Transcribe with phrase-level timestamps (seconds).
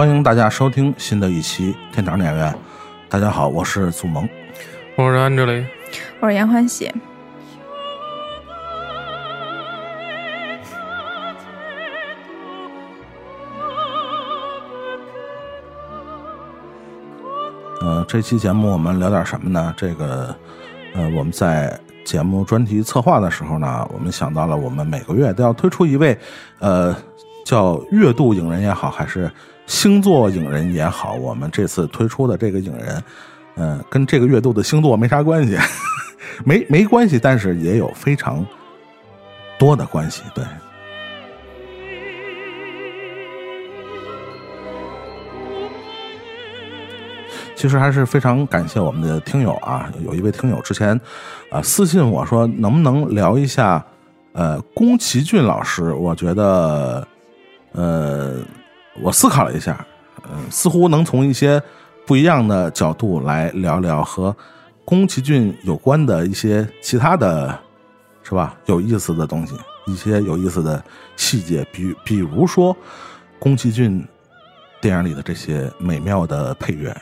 [0.00, 2.50] 欢迎大家收听新的一期《天堂电影院》。
[3.06, 4.26] 大家好，我是祖萌。
[4.96, 5.66] 我是安哲雷，
[6.20, 6.90] 我是杨欢喜。
[17.82, 19.74] 呃，这期节目我们聊点什么呢？
[19.76, 20.34] 这个，
[20.94, 26.18] 呃，我们在节目专题策划的时候呢，我们想到了，我们每个月都要推出一位，
[26.58, 26.96] 呃，
[27.44, 29.30] 叫月度影人也好，还是
[29.70, 33.02] 星座影人也好，我们这次推出的这个影人，
[33.54, 35.56] 嗯，跟这个月度的星座没啥关系，
[36.44, 38.44] 没没关系，但是也有非常
[39.60, 40.44] 多的关系，对。
[47.54, 51.00] 其实还是非常感谢我们的听友啊，有一位听友之前，
[51.52, 53.86] 啊私信我说能不能聊一下，
[54.32, 55.92] 呃宫崎骏老师？
[55.92, 57.06] 我觉得，
[57.70, 58.38] 呃，
[59.00, 59.86] 我思考了一下，
[60.30, 61.62] 嗯，似乎能从一些
[62.06, 64.34] 不一样的角度来聊聊和
[64.84, 67.56] 宫崎骏有关的一些其他的，
[68.22, 68.56] 是吧？
[68.66, 69.54] 有意思的东西，
[69.86, 70.82] 一些有意思的
[71.16, 72.76] 细节，比比如说
[73.38, 74.06] 宫崎骏
[74.80, 76.94] 电影里的这些美妙的配乐。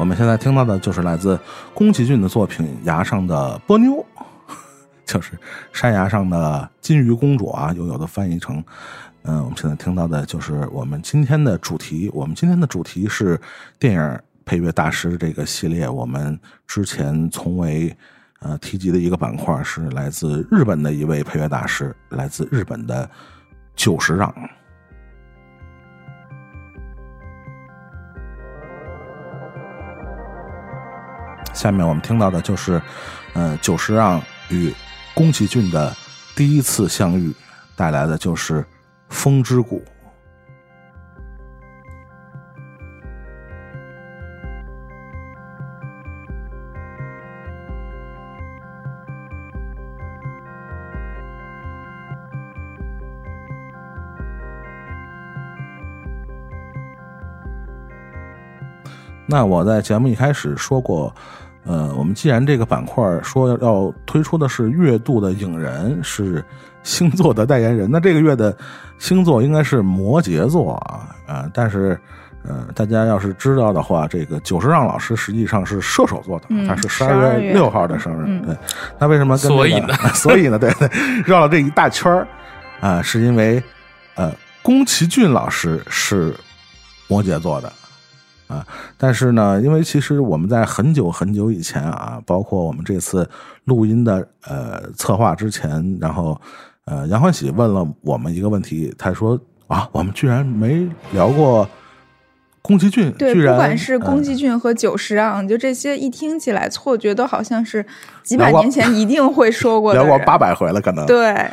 [0.00, 1.38] 我们现在听到的就是来自
[1.74, 3.92] 宫崎骏的作品《崖上的波妞》，
[5.04, 5.38] 就是
[5.74, 8.64] 山崖上的金鱼公主啊，有有的翻译成，
[9.24, 12.10] 嗯，我们现在听到的就是我们今天的主题。
[12.14, 13.38] 我们今天的主题是
[13.78, 15.86] 电影配乐大师这个系列。
[15.86, 17.94] 我们之前从未
[18.38, 23.06] 呃提及的一个板块是来自日本的一位配乐大师，来自日本的
[23.76, 24.34] 久石让。
[31.60, 32.80] 下面我们听到的就是，
[33.34, 34.74] 呃，久石让与
[35.12, 35.94] 宫崎骏的
[36.34, 37.34] 第一次相遇，
[37.76, 38.62] 带来的就是
[39.10, 39.78] 《风之谷》。
[59.26, 61.14] 那我在节目一开始说过。
[61.64, 66.42] 呃，我们既然这个板块说要推出的是月度的影人，是
[66.82, 68.56] 星座的代言人，那这个月的
[68.98, 71.50] 星座应该是摩羯座啊啊！
[71.52, 71.98] 但是，
[72.42, 78.40] 呃，大家要是知道的话，这个久石让老师实际上是射手座的，他是十二月六号的生日。
[78.46, 78.56] 对，
[78.98, 79.36] 那为什么？
[79.36, 79.94] 所以呢？
[80.14, 80.58] 所以呢？
[80.58, 80.88] 对对，
[81.26, 82.26] 绕了这一大圈儿
[82.80, 83.62] 啊，是因为
[84.14, 84.32] 呃，
[84.62, 86.34] 宫崎骏老师是
[87.06, 87.70] 摩羯座的。
[88.50, 88.66] 啊，
[88.98, 93.28] 但是呢，因为其实我们在很久很久以前啊，包括我们这次
[93.66, 96.38] 录音的呃策划之前，然后
[96.84, 101.68] 呃杨欢喜问了我们一个问题，他说啊，我们居然没聊过
[102.60, 107.86] 宫崎骏，对，不管是宫崎骏和久石让，就这些一听起来错觉都好像是
[108.24, 111.48] 几百年前一定会说过的聊过八百回了，可能对，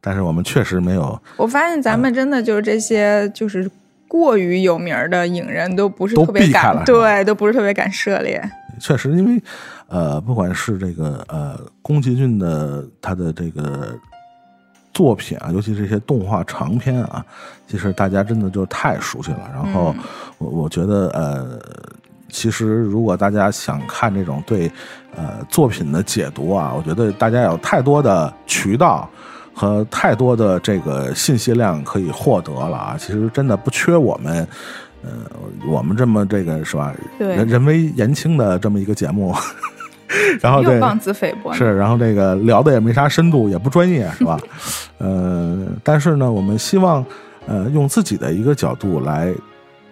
[0.00, 1.16] 但是我们确实没有。
[1.36, 3.70] 我发现咱们真的就是这些就是。
[4.10, 8.42] 过于有名的影人都不是特别敢，对，都不是特别敢涉猎。
[8.80, 9.40] 确实，因为
[9.86, 13.96] 呃，不管是这个呃，宫崎骏的他的这个
[14.92, 17.24] 作品啊，尤其这些动画长片啊，
[17.68, 19.48] 其实大家真的就太熟悉了。
[19.54, 19.94] 然后
[20.38, 21.60] 我我觉得呃，
[22.28, 24.68] 其实如果大家想看这种对
[25.14, 29.08] 呃作品的解读啊，我觉得大家有太多的渠道。
[29.54, 32.96] 和太多的这个信息量可以获得了啊！
[32.98, 34.46] 其实真的不缺我们，
[35.02, 35.10] 呃，
[35.68, 36.94] 我们这么这个是吧？
[37.18, 39.34] 人人微言轻的这么一个节目，
[40.40, 44.38] 然后又妄自菲薄是，然后这个聊的也没啥深度，也不专业是吧？
[44.98, 47.04] 呃，但是呢，我们希望
[47.46, 49.34] 呃用自己的一个角度来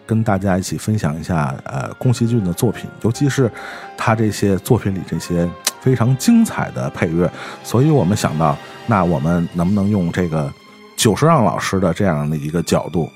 [0.06, 3.50] 跟大家一起分享一下呃宫崎骏的作品，尤其是
[3.96, 5.46] 他这些作品里这些
[5.80, 7.30] 非常精彩的配乐，
[7.62, 8.56] 所以我们想到。
[8.90, 10.50] 那我们能不能用这个
[10.96, 13.12] 久石让老师的这样的一个角度，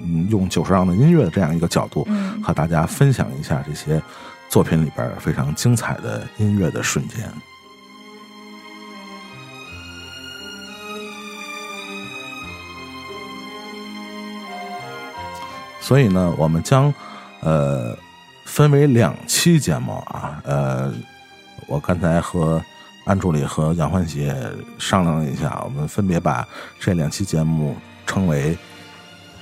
[0.00, 2.06] 嗯，用久石让的音乐的这样一个角度，
[2.40, 4.00] 和大家分享一下这些
[4.48, 7.28] 作品里边非常精彩的音乐的瞬间。
[15.80, 16.94] 所以呢，我们将
[17.40, 17.96] 呃
[18.44, 20.92] 分为两期节目啊，呃，
[21.66, 22.62] 我刚才和。
[23.06, 24.28] 安助理和杨欢喜
[24.80, 26.44] 商量了一下，我们分别把
[26.80, 28.58] 这两期节目称为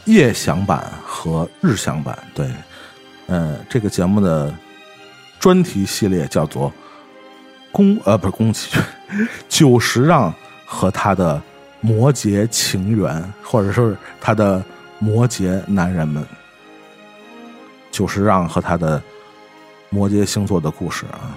[0.05, 2.19] 夜享版和日享版。
[2.35, 2.47] 对，
[3.27, 4.55] 呃，这个节目的
[5.41, 6.71] 专题系列叫做
[7.73, 8.83] 《宫呃不是宫崎骏，
[9.49, 10.31] 久石让
[10.67, 11.43] 和他的
[11.81, 14.63] 摩羯情缘，或者说是他的
[14.99, 16.23] 摩羯男人们，
[17.91, 19.03] 久石让和他的
[19.89, 21.35] 摩羯星座的故事啊。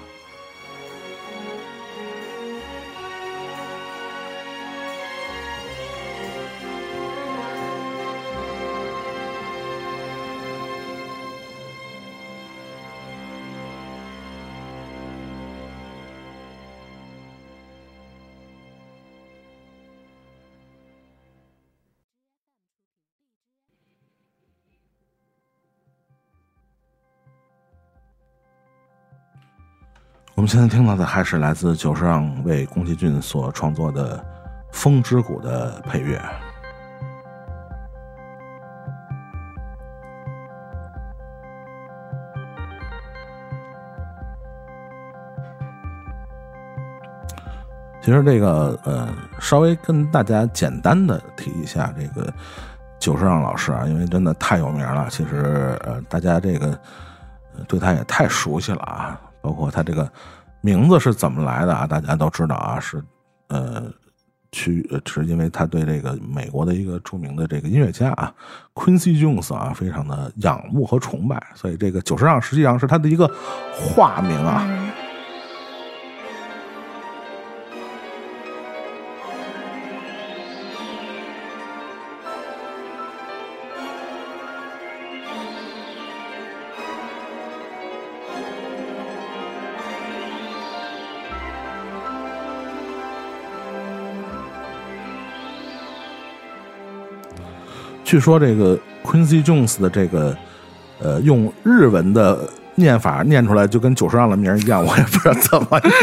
[30.38, 34.20] 我们现在听到的还是来自久石让为宫崎骏所创作的
[34.72, 36.22] 《风之谷》的配乐。
[48.00, 52.32] 其实这个呃，稍微跟大家简单的提一下这个
[53.00, 55.08] 久石让老师啊，因为真的太有名了。
[55.10, 56.80] 其实呃，大家这个
[57.68, 59.20] 对他也太熟悉了啊。
[59.48, 60.12] 包括他这个
[60.60, 61.88] 名字是怎么来的啊？
[61.88, 63.02] 大家都知道啊，是
[63.48, 63.90] 呃，
[64.52, 68.34] 去是因为他对这个美国的一个著名的这个音乐家啊
[68.74, 73.26] ，Quincy Jones 啊，非常的仰慕和崇拜，所以这个久石让实际上是他的一个
[73.74, 74.68] 化名啊。
[98.08, 100.34] 据说这个 Quincy Jones 的这个，
[101.00, 102.40] 呃，用日文的
[102.76, 105.94] 念法念出来就跟九十让的名一样，我也不知道怎么念。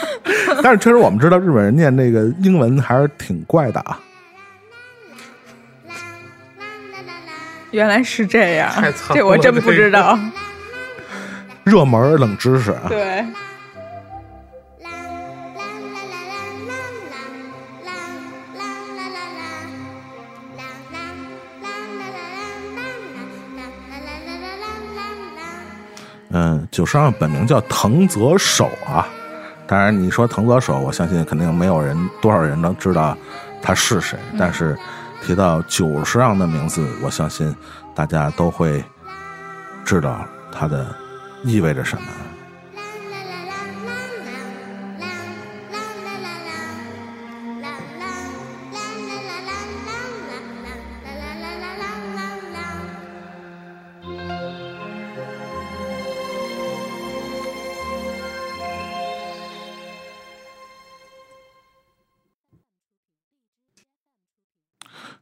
[0.64, 4.00] 但是确实我们知道日本人念那个英文还是挺怪的啊。
[7.70, 8.72] 原来是这样，
[9.12, 10.18] 这我真不知道。
[11.64, 12.84] 热门冷知识啊。
[12.88, 13.22] 对。
[26.32, 29.06] 嗯，九十让本名叫藤泽守啊，
[29.66, 33.16] 当然你说藤泽守，我相信肯定没有人多少人能知道
[33.60, 34.18] 他是谁。
[34.38, 34.76] 但是
[35.22, 37.54] 提到久石让的名字，我相信
[37.94, 38.82] 大家都会
[39.84, 40.86] 知道他的
[41.44, 42.08] 意味着什么。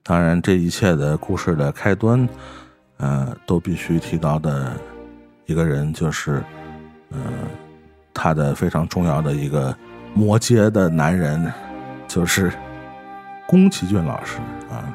[0.03, 2.29] 当然，这一切的故事的开端，
[2.97, 4.73] 呃，都必须提到的
[5.47, 6.43] 一个人，就是，
[7.11, 7.19] 呃，
[8.13, 9.77] 他的非常重要的一个
[10.15, 11.53] 摩羯的男人，
[12.09, 12.51] 就是
[13.47, 14.39] 宫崎骏老师
[14.71, 14.89] 啊。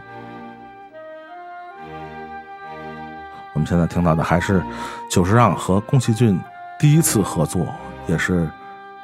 [3.53, 4.61] 我们现在听到的还是
[5.09, 6.37] 久石让和宫崎骏
[6.77, 7.65] 第一次合作，
[8.05, 8.49] 也是，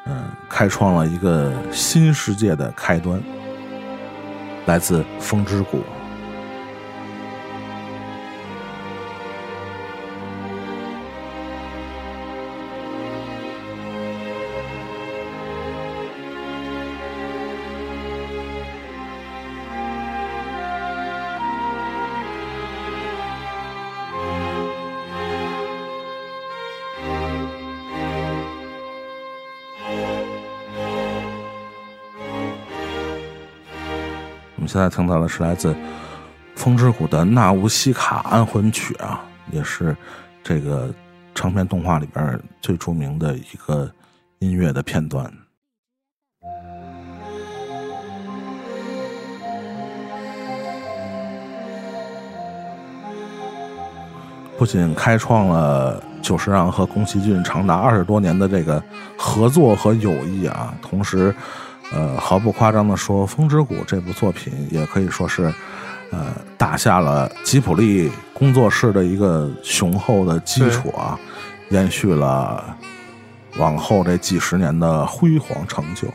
[0.05, 3.21] 嗯，开创了一个新世界的开端，
[4.65, 5.77] 来自《风之谷》。
[34.71, 35.73] 现在听到的是来自
[36.55, 39.93] 《风之谷》的《纳乌西卡安魂曲》啊，也是
[40.41, 40.89] 这个
[41.35, 43.91] 长篇动画里边最著名的一个
[44.39, 45.29] 音乐的片段。
[54.57, 58.81] 不仅开创了久石让和宫崎骏长达二十多年的这个
[59.17, 61.35] 合作和友谊啊，同时。
[61.93, 65.53] 呃，毫不夸张的说，《风之谷》这部作品也可以说是，
[66.11, 71.19] 呃，打下了吉普力工作室的一个雄厚的基础啊，
[71.69, 72.75] 延续了
[73.57, 76.07] 往后这几十年的辉煌成就。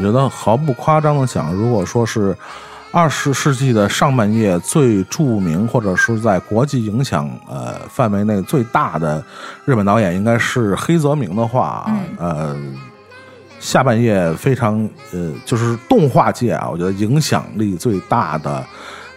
[0.00, 2.34] 我觉得毫不夸张的讲，如果说是
[2.90, 9.22] 二十世纪的上半叶最著名或者是在国际影响呃范围内最大的
[9.66, 12.56] 日本导演，应该是黑泽明的话，呃，
[13.58, 18.64] 下半叶非常呃，就是动画界啊，我觉得影响力最大的。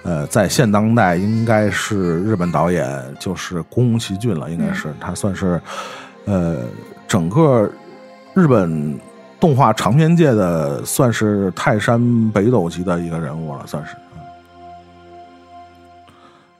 [0.03, 2.85] 呃，在现当代应该是日本导演，
[3.21, 5.61] 就是宫崎骏了，应该是他算是，
[6.25, 6.57] 呃，
[7.07, 7.71] 整个
[8.33, 8.99] 日本
[9.43, 13.93] 动画长篇界的算是泰山北斗级的一个人物了，算是。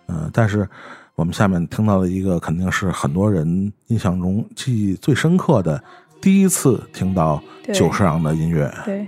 [0.08, 0.68] 嗯，但是
[1.16, 5.82] 我们下面听到的一个，肯定是很多人印象中记忆最深刻的，
[6.20, 7.42] 第一次听到
[7.74, 8.70] 久石让的音乐。
[8.84, 9.08] 对。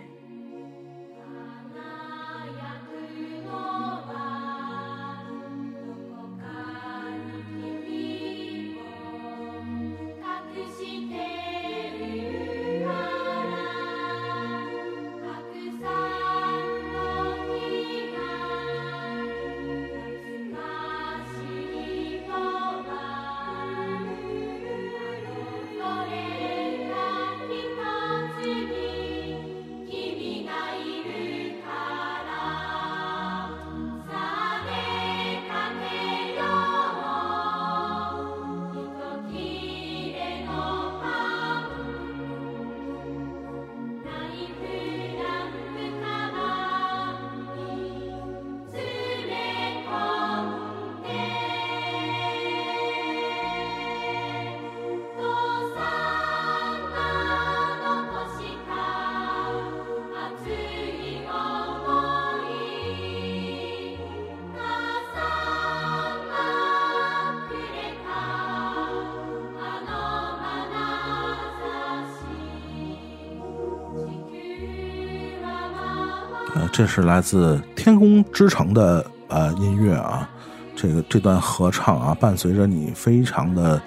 [76.78, 80.30] 这是来自《天空之城》的呃音乐啊，
[80.76, 83.82] 这个这段合唱啊，伴随着你非常的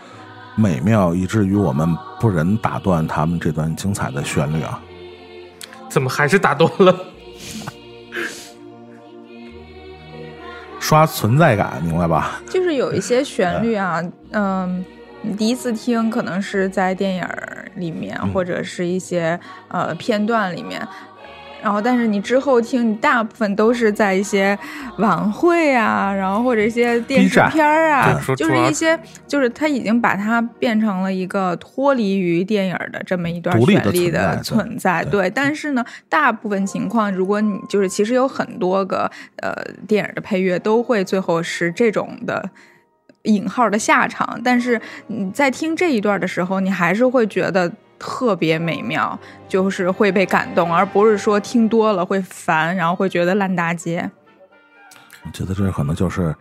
[0.54, 1.86] 美妙，以至于我们
[2.18, 4.80] 不忍打断他们这段精彩的旋律啊。
[5.90, 6.96] 怎么还是打断了？
[10.80, 12.40] 刷存在感，明白吧？
[12.48, 14.82] 就是有一些旋律啊，嗯，
[15.20, 17.28] 你第一次听可能是在电影
[17.76, 20.88] 里面，或者是一些呃片段里面。
[21.62, 24.56] 然后，但是你之后听，你大部分都是在一些
[24.98, 35.04] 晚会啊，然后或者一些电视片儿啊，就是一些，就是他已经把它变成了一个脱离于电影的这么一段旋律的存在。
[35.04, 39.10] 对，但是呢，大部分情况，如果你就是其实有很多个
[39.42, 39.52] 呃
[39.86, 42.50] 电影的配乐都会最后是这种的
[43.24, 47.72] 引号的下场，但是你在听这一段的时候，你还是会觉得。
[47.98, 54.10] 特别美妙，就是会被感动，而不是说听多了会烦，然后会觉得烂大街。
[55.24, 56.34] 我觉得这可能就是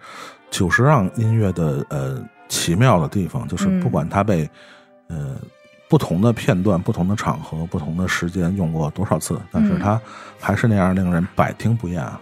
[0.52, 4.50] 久石让音乐的呃奇妙的地方，就是不管它被
[5.08, 5.36] 呃
[5.90, 10.00] 不同的片段、不同的场合、不同的时间用过多少次，但是它
[10.40, 12.22] 还是那样令人百听不厌啊。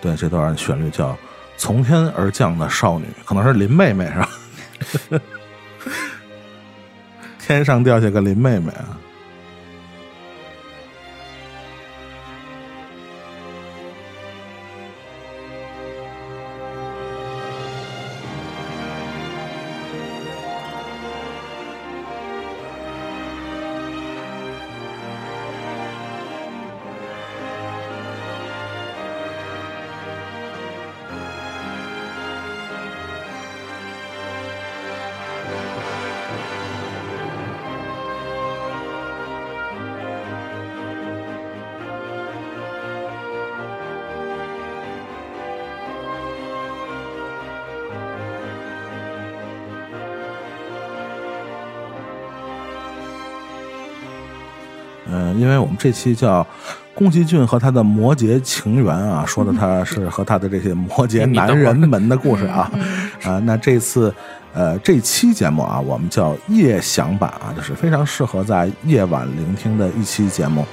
[0.00, 1.16] 对，这段旋律叫。
[1.56, 4.18] 从天而降的少女，可能是林妹妹是
[5.10, 5.20] 吧？
[7.38, 8.98] 天上掉下个林妹妹啊！
[55.38, 56.46] 因为我们这期叫
[56.94, 62.70] 宫崎骏和他的摩羯情缘啊，说的他是和他的这些摩羯男人们的故事啊，
[63.22, 64.14] 啊，那这次
[64.54, 70.64] 呃这期节目啊，我们叫夜想版啊，就是非常适合在夜晚聆听的一期节目。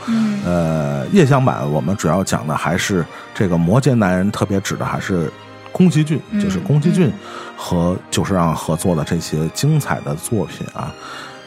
[0.46, 3.06] 呃，夜想版我们主要讲的还是
[3.36, 5.30] 这个摩羯男人，特别指的还是
[5.74, 7.12] 宫崎骏，就是宫崎骏
[7.58, 10.90] 和久石让合作的这些精彩的作品啊，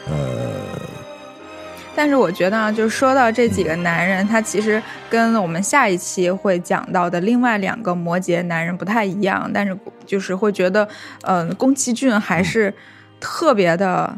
[0.07, 0.15] 呃。
[1.97, 9.75] 但是我觉得啊，就说到这几个男人，他其实跟我们下一期会讲到的另外两个摩羯男人不太一样，但是
[10.05, 10.87] 就是会觉得，
[11.23, 12.71] 呃，宫崎骏还是
[13.19, 14.15] 特别的，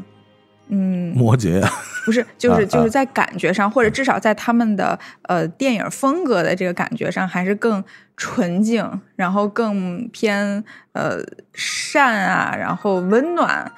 [0.67, 1.65] 嗯，摩羯
[2.03, 7.81] 不是，就是啊就是在感觉上，或者至少在他们的呃电影风格的这个感觉上，还是更
[8.17, 11.19] 纯净，然后更偏呃
[11.53, 13.71] 善啊，然后温暖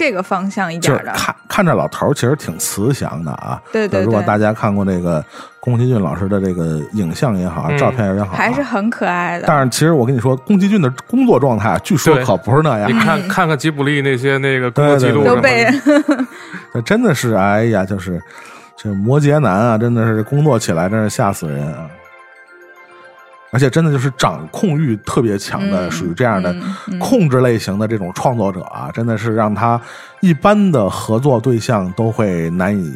[0.00, 1.12] 这个方向一点的。
[1.12, 3.60] 看看着老头儿其实挺慈祥的啊。
[3.70, 5.22] 对对对如果大家看过这个
[5.60, 9.44] 宫崎骏老师的这个影像也好，嗯照片也好啊，还是很可爱的。
[9.46, 15.72] 但是其实我跟你说，宫崎骏的工作状态，据说可不是那样你，看看看吉卜力那些那个工作记录都被的，
[16.72, 18.18] 这真的是哎呀，就是
[18.76, 21.86] 这摩羯男啊，真的是工作起来真是吓死人啊！
[23.52, 26.54] 而且真的就是掌控欲特别强的，嗯属于这样的
[26.98, 29.80] 控制类型的这种创作者啊，真的是让他
[30.20, 32.94] 一般的合作对象都会难以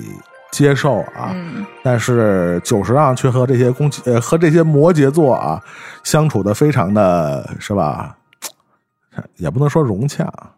[0.52, 1.32] 接受啊。
[1.34, 5.60] 嗯，但是久石让却和这些宫崎呃和这些摩羯座啊
[6.04, 8.16] 相处的非常的是吧？
[9.36, 10.53] 也不能说融洽啊。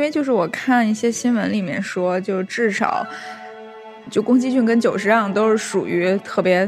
[0.00, 3.06] 因为就是我看一些新闻里面说，就至少
[4.10, 6.66] 就宫崎骏跟久石让都是属于特别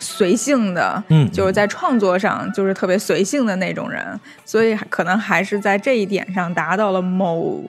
[0.00, 4.04] 随性的，嗯就是在创作上就是特别随性的那种人，
[4.44, 7.62] 所以可能还是在这一点上达到了某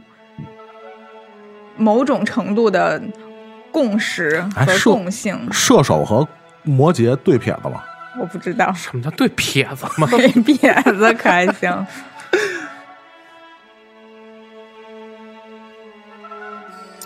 [1.77, 2.99] 某种程度的
[3.71, 5.37] 共识和共性。
[5.51, 6.27] 射手和
[6.63, 7.83] 摩羯对撇子吗？
[8.19, 10.07] 我不知道，什么叫对撇子吗？
[10.17, 11.85] 对撇子可还行。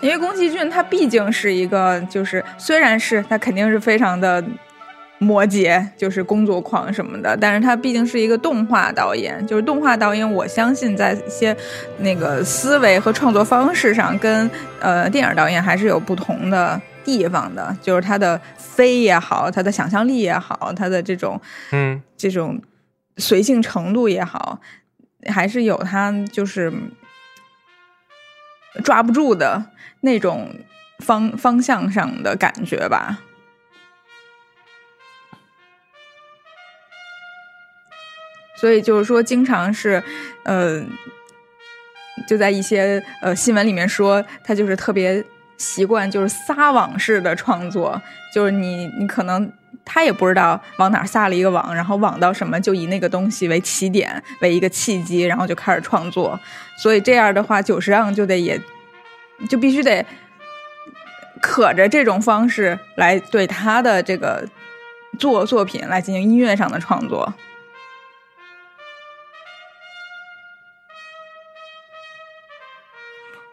[0.04, 4.44] 因为宫崎骏他毕竟是一个，就是虽然是他肯定是非常的
[5.16, 11.56] 摩羯，就是工作狂什么的，但是他毕竟是一个动画导演，就是动画导演，我相信在一些
[12.00, 21.40] 那个思维和创作方式上，跟呃电影导演还是有不同的地方的，就是他的飞也好，他的想象力也好，他的这种
[21.70, 22.60] 嗯，这种
[23.16, 24.60] 随性程度也好，
[25.32, 26.70] 还是有他就是
[28.82, 29.64] 抓不住的
[30.04, 30.54] 那种
[30.98, 33.18] 方方向上的感觉吧。
[38.56, 40.02] 所以就是说，经常是，
[40.44, 40.82] 呃，
[42.26, 45.22] 就在一些呃新闻里面说，他就是特别
[45.58, 48.00] 习惯就是撒网式的创作，
[48.32, 49.52] 就是你你可能
[49.84, 56.38] 他也不知道往哪儿撒了一个网，然后网到什么就以那个东西为起点为一个契机，然后就开始创作。
[56.78, 58.58] 所以这样的话，久石让就得也
[59.48, 60.04] 就必须得
[61.40, 64.46] 可着这种方式来对他的这个
[65.18, 67.32] 作作品来进行音乐上的创作。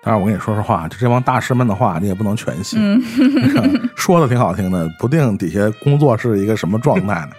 [0.04, 2.80] 但是我跟你说实话，就这帮大师们的话，你也不能全信。
[2.82, 7.30] 嗯， 说的挺好听的，不定底下工作是一个什么状态呢？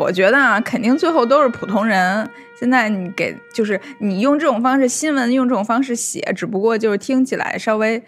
[0.00, 2.26] 我觉得啊，肯定最后都是普通人。
[2.58, 8.02] 现在你给就是你用这种方式，新闻用这种方式写，只不过就是听起来稍微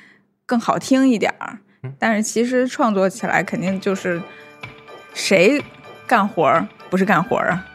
[0.46, 1.58] 更好听一点儿。
[1.98, 4.22] 但是其实创作起来肯定就是
[5.12, 5.62] 谁
[6.06, 7.66] 干活儿不是干活儿啊？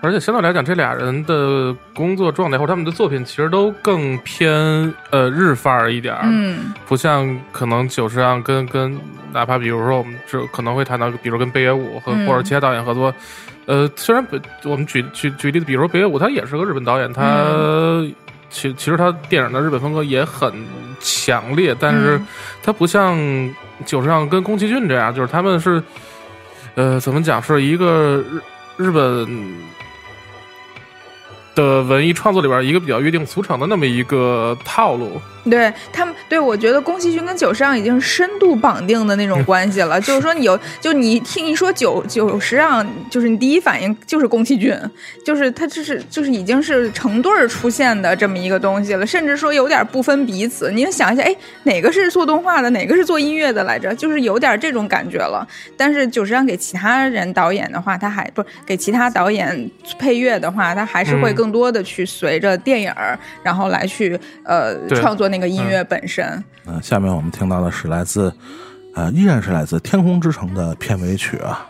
[0.00, 4.52] 而且相对来讲，这俩人的工作状态或者他们的作品，其实都更偏
[5.10, 6.72] 呃日范儿一点儿，嗯。
[6.86, 8.96] 不像可能久石让跟跟
[9.32, 12.26] 哪怕比如说我们这可能会谈到，比如跟北野武和、嗯。
[12.28, 13.12] 或者其他导演合作，
[13.66, 18.04] 呃，虽然北我们举举举例子，比如说北野武，他也是个日本导演，他、
[18.50, 20.52] 其其实他电影的日本风格也很
[21.00, 22.26] 强烈，但是嗯。
[22.62, 23.18] 他不像
[23.84, 25.82] 久石让跟宫崎骏这样，就是他们是
[26.76, 28.22] 呃怎么讲，是一个
[28.76, 29.26] 日日本。
[31.58, 40.00] 的文艺创作里边一个比较约定俗成的那么一个套路，对他们，对我觉得宫崎骏跟久石让已经是深度绑定的那种关系了。
[40.02, 44.78] 就是说，你有就你听一说久久石让，就是你第一反应就是宫崎骏，
[45.24, 50.70] 就是他这是就是已经是成对儿出现的这么一个东西了，甚至说有点不分彼此。
[50.70, 53.94] 你想一下，哎，哪个是做动画的，哪个是做音乐的来着？
[53.94, 55.46] 就是有点这种感觉了。
[55.76, 66.17] 但是久石让给其他人导演的话，他还不给其他导演配乐的话，他还是会嗯更多的去随着电影儿，然后来去呃创作那个音乐本身。
[66.17, 66.17] 嗯、
[66.66, 68.32] 嗯下面我们听到的是来自，
[68.94, 71.66] 呃，依然是来自《天空之城》的片尾曲啊。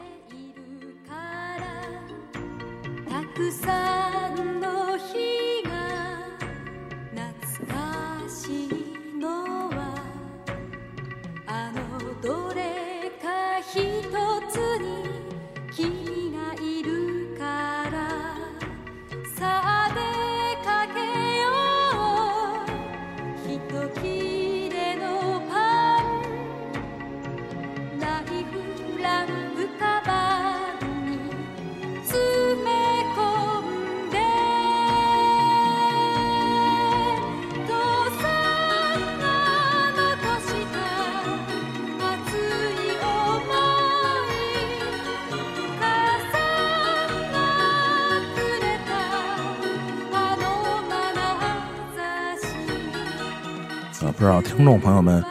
[54.18, 55.24] 不知道听众朋友们，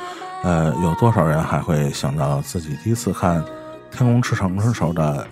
[0.43, 3.43] 呃，有多少人还会想到自己第一次看
[3.91, 5.27] 《天空之城》的时候的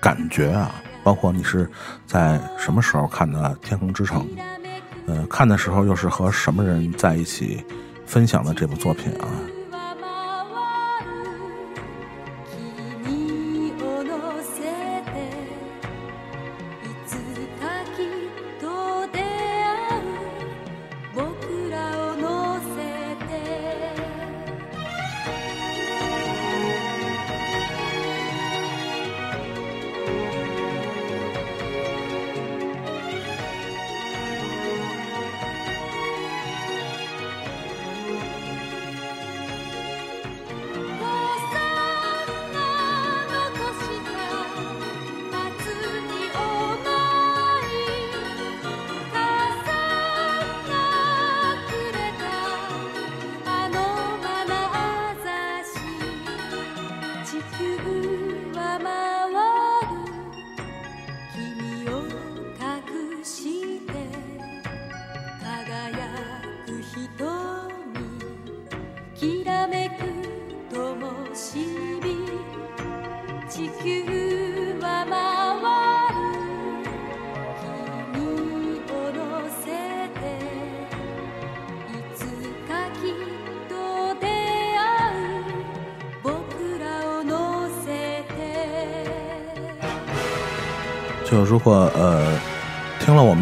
[0.00, 0.74] 感觉啊？
[1.04, 1.70] 包括你是
[2.04, 4.26] 在什么时候看的《天空之城》？
[5.06, 7.64] 呃，看的时候又是和什么人在一起
[8.06, 9.30] 分享的这部作品啊？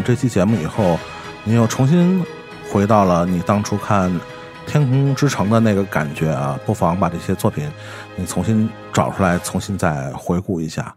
[0.03, 0.97] 这期节目以后，
[1.43, 2.23] 你又重新
[2.71, 4.11] 回到了你当初看
[4.65, 7.69] 《天空之城》的那个感觉啊，不妨把这些作品
[8.15, 10.93] 你重新找出来，重新再回顾一下。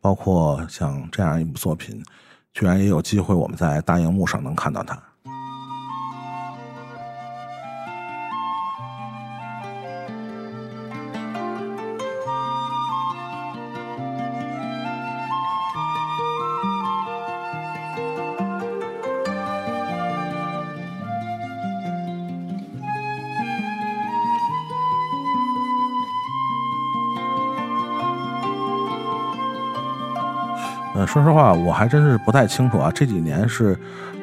[0.00, 2.02] 包括像这样一部作品，
[2.52, 5.00] 居然也有机会我们在大荧幕上能看到它。
[31.14, 32.90] 说实话，我还真是不太清楚啊。
[32.92, 33.78] 这几年是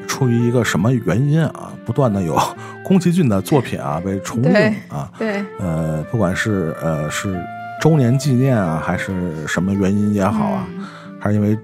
[0.06, 2.38] 出于一个什么原因啊，不断的有
[2.84, 5.10] 宫崎骏的作品啊被重映对啊。
[5.18, 7.42] 对，呃，不管是呃是
[7.82, 10.86] 周年纪念啊，还是什么原因也好啊，嗯
[11.18, 11.58] 还是因为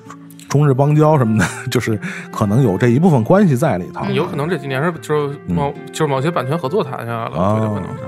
[0.47, 1.99] 中日邦交什么的， 就是
[2.31, 4.05] 可能有这一部分关系在里头。
[4.05, 8.03] 有可能这几年是就是某、就是某些版权合作谈下来了，哦我觉得可能是。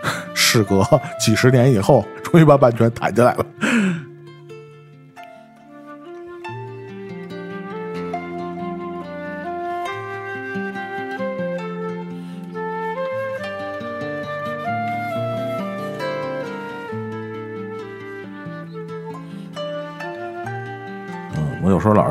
[0.34, 0.84] 事隔
[1.18, 3.46] 几十年以后，终于把版权谈下来了。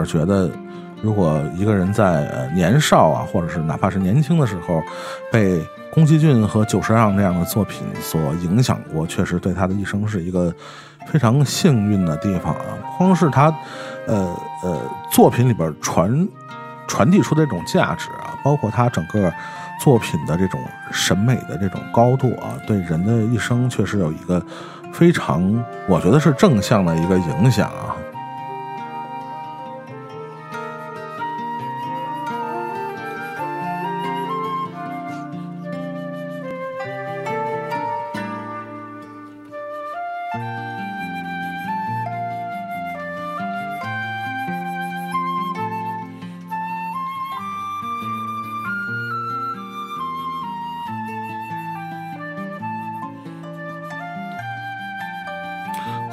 [0.08, 0.50] 觉得，
[1.04, 4.82] 如果一个人在年少啊，或者是哪怕是年轻的时候，
[5.32, 10.52] 被宫崎骏和久石让这样的作品所影响过，确实对他的一生是一个
[11.06, 12.78] 非常幸运的地方啊。
[12.98, 13.54] 光是他，
[14.08, 16.28] 呃呃，作品里边传
[16.88, 19.32] 传递出的这种价值啊，包括他整个
[19.84, 20.60] 作品的这种
[20.92, 24.42] 审美的这种高度啊，对人的一生确实有一个
[24.94, 25.44] 非常，
[25.88, 27.97] 我觉得是正向的一个影响啊。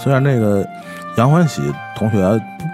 [0.04, 0.62] 虽然那个
[1.16, 1.62] 杨欢喜
[1.96, 2.18] 同学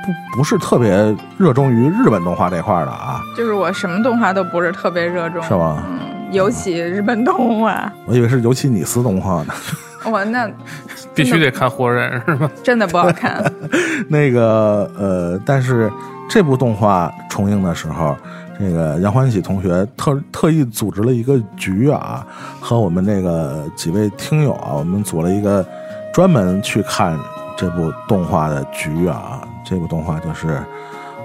[0.05, 5.81] 不不不是特别热衷于日本动画这块儿的啊，就是我什么动画都不是特别热衷，是吗？
[5.89, 6.01] 嗯，
[6.33, 9.55] 尤其日本动画，我以为是尤其你撕动画呢。
[10.11, 10.51] 我那
[11.15, 12.51] 必须得看活人是吧？
[12.65, 13.41] 真的不好看。
[14.11, 15.89] 那个呃，但是
[16.29, 18.17] 这部动画重映的时候，
[18.59, 22.27] 这个杨欢喜同学特特意组织了一个局啊，
[22.61, 25.65] 和我们那个几位听友啊，我们组了一个
[26.13, 27.19] 专门去看
[27.57, 29.47] 这部动画的局啊。
[29.65, 30.63] 这部动画就是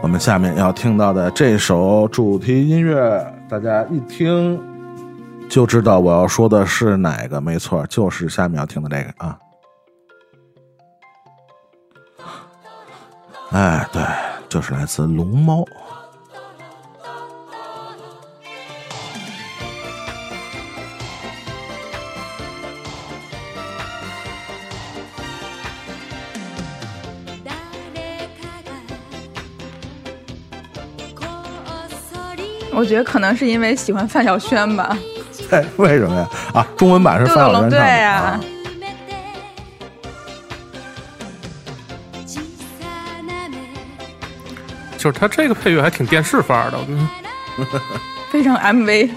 [0.01, 4.61] 我们下面要听到的这首主题音乐，大家一听
[5.49, 9.37] 就知道我要说的是哪个，没错，就是下面要听的这个啊。
[13.51, 14.03] 哎，对，
[14.49, 15.65] 就是来自龙猫。
[32.85, 34.95] 我觉得可能是因为喜欢范晓萱吧。
[35.49, 36.29] 哎， 为什么呀？
[36.53, 38.39] 啊，中文版是范晓萱唱的对呀
[44.99, 47.81] 就是他这个配乐还挺电视范儿的，我觉得。
[48.29, 49.09] 非常 MV。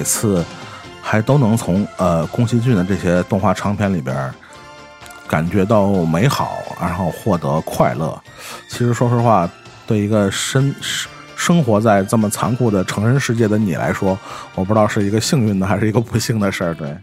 [0.00, 0.42] 每次
[1.02, 4.32] 还都能从呃宫崎骏的这些动画长片里边
[5.28, 8.18] 感觉到美好，然后获得快乐，
[8.70, 9.46] 其实说实话，
[9.86, 10.74] 对一个生
[11.36, 14.18] 生活在这么残酷的成人世界的你来说，
[14.54, 16.74] 我不知道是一个幸运的还是一个不幸的事儿。
[16.74, 16.96] 对，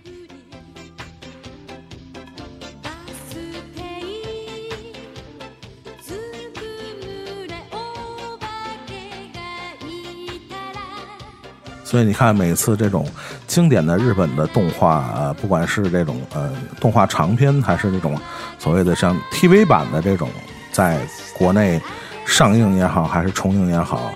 [11.88, 13.08] 所以你看，每次这种
[13.48, 18.20] 经典的日本的动画，呃，不管是这种呃动画长片，还是这种
[18.60, 20.28] 所谓的像 TV 版的这种，
[20.74, 21.00] 在
[21.38, 21.82] 国内
[22.26, 24.12] 上映也好，还是重映也好，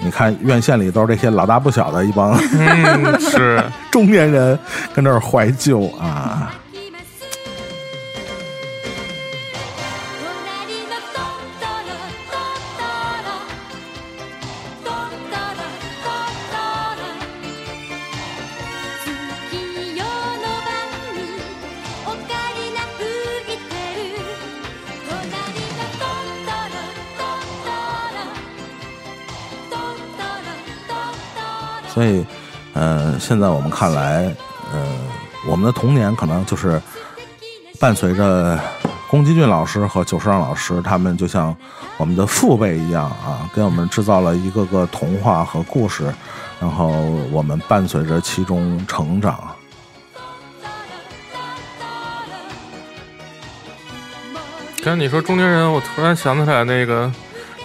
[0.00, 3.62] 你看院线里都是这些老大不小的一帮嗯，是。
[3.92, 4.58] 中年人
[4.92, 6.52] 跟这儿怀旧啊。
[33.32, 34.30] 现在我们看来，
[34.74, 34.86] 呃，
[35.48, 36.78] 我们的童年可能就是
[37.80, 38.60] 伴随着
[39.08, 41.56] 宫崎骏老师和久石让老师，他们就像
[41.96, 46.12] 我们的父辈一样啊，给我们制造了一个个童话和故事，
[46.60, 46.90] 然后
[47.32, 49.40] 我们伴随着其中成长。
[54.84, 57.10] 刚才你说中年人，我突然想起来那个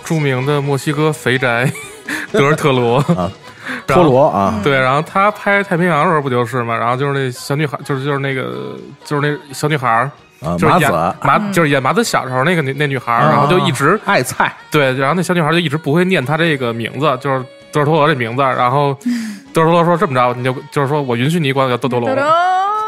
[0.06, 1.70] 著名的墨西哥肥宅
[2.32, 3.30] 德尔特罗啊，
[3.88, 18.98] 托罗啊，对，然后他拍太平洋的时候不就是嘛，然后就是那小女孩，就是就是那个就是那小女孩儿，啊，就是演麻子麻就是演麻子小时候那个那那女孩儿，然后就一直爱菜，对，然后那小女孩就一直不会念她这个名字，就是德尔托罗这名字，然后
[19.54, 22.10] 德尔托罗说这么着，你就就是说我允许你管我叫豆豆龙，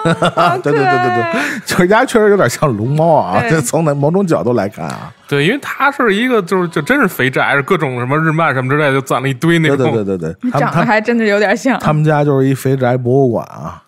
[0.63, 9.91] 对对对对对，就是人家确实有点像龙猫啊，对 这从那某种角度来看啊，对，因为他是一个就是就真是肥宅，各种什么日漫什么之类的，就攒了一堆那对种。
[9.91, 11.79] 对对对对，他们长得还真的有点像。
[11.79, 13.81] 他们家就是一肥宅博物馆啊。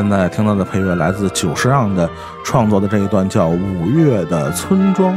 [0.00, 2.08] 现在听到的配乐来自久石让的
[2.42, 5.14] 创作的这一段叫《五月的村庄》。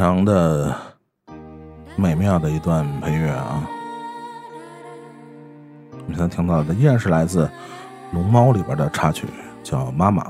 [0.00, 0.74] 常的
[1.94, 3.68] 美妙的一段配乐啊！
[5.92, 7.44] 我们现在听到的依然是来自
[8.12, 9.26] 《龙猫》里边的插曲，
[9.62, 10.24] 叫《妈妈》。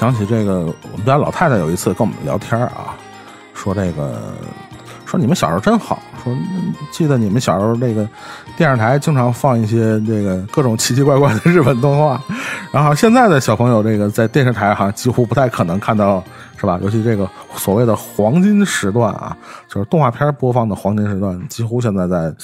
[0.00, 0.60] 想起这个，
[0.92, 2.96] 我们家老太太有一次跟我们聊天啊，
[3.52, 4.32] 说这个，
[5.04, 6.34] 说你们小时候真好，说
[6.90, 8.08] 记得你们小时候那个
[8.56, 12.18] 电视台经常放一些这个各种奇奇怪怪的日本动画，
[12.72, 16.24] 然后现在的小朋友这个在电视台好像几乎不太可能看到，
[16.56, 16.80] 是吧？
[16.82, 19.36] 尤其这个所谓的黄金时段啊，
[19.68, 22.34] 就是动画片播放的黄金时段，几乎现在在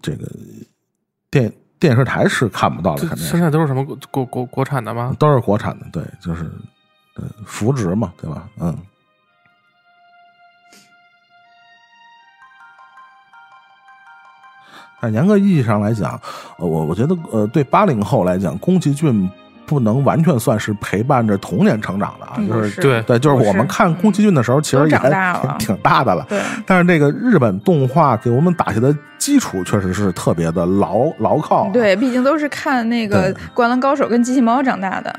[0.00, 0.28] 这个
[1.28, 5.14] 电电视台是看不到的，肯定现在都是什么国国国国产的吗？
[5.18, 6.50] 都是国产的，对，就是
[7.14, 8.48] 呃扶植嘛，对吧？
[8.60, 8.76] 嗯。
[15.00, 16.20] 但严格意义上来讲，
[16.58, 19.30] 呃我我觉得，呃，对八零后来讲，宫崎骏
[19.68, 26.24] 不能完全算是陪伴着童年成长的啊，嗯就是是对对，就是我们看宫崎骏的时候，其实也都长大了挺大的了。
[26.28, 35.14] 对，但是这个日本动画给我们打下的基础确实是特别的牢牢靠啊、对，毕竟都是看那个《灌篮高手》跟机器猫长大的。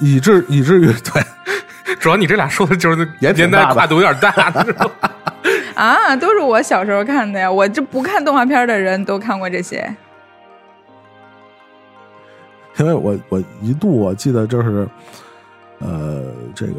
[0.00, 5.10] 以以至以至于 对主要你这俩说的就是也挺年代大跨度有点大，你知道吗
[5.74, 7.50] 啊，都是我小时候看的呀！
[7.50, 9.88] 我这不看动画片的人都看过这些。
[12.78, 14.88] 因为我我一度我记得就是，
[15.80, 16.22] 呃，
[16.54, 16.74] 这个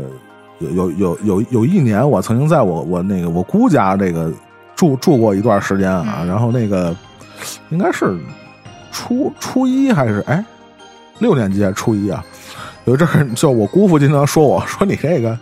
[0.60, 4.32] 有有有有有一年，我曾经在我我那个我姑家这个
[4.76, 6.96] 住住过一段时间啊，嗯然后那个
[7.70, 8.18] 应该是
[8.92, 10.44] 初初一还是哎
[11.20, 12.24] 六年级还是初一啊？
[12.86, 15.38] 有一阵儿，就我姑父经常说我 说你这个，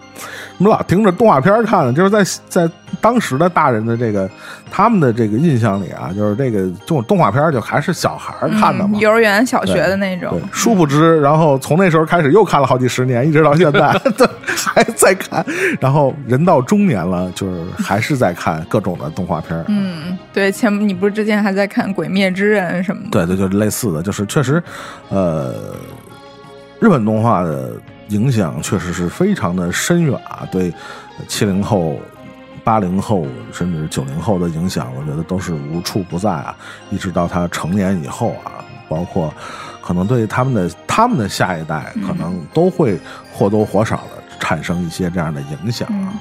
[0.58, 4.30] 怎么老盯着动画片儿看呢，就是在在当时的大人的这个
[4.72, 10.42] 他们的这个印象里啊，就是这个这种动画片儿就还是小孩儿看的嘛，嗯，幼儿园、小学的那种，。
[10.52, 15.46] 殊不知，然后从那时候开始又看了好几十年，一直到现在， 对，还在看。
[15.80, 19.64] 然后人到中年了，就是还是在看各种的动画片儿。
[19.68, 23.26] 嗯，对，前你不是之前还在看《鬼灭之刃》什么的？
[23.26, 24.62] 对对，就是类似的，就是确实，
[25.10, 25.54] 呃，
[26.80, 27.74] 日本动画的
[28.10, 30.74] 影响确实是非常的深远啊，对
[31.28, 32.00] 七零后。
[32.64, 36.54] 八零后甚至九零后的影响，我觉得都是无处不在啊！
[36.90, 38.60] 一直到他成年以后啊，
[38.90, 39.34] 包括
[39.82, 43.00] 可能对他们的他们的下一代，可能都会
[43.32, 46.12] 或多或少的产生一些这样的影响啊。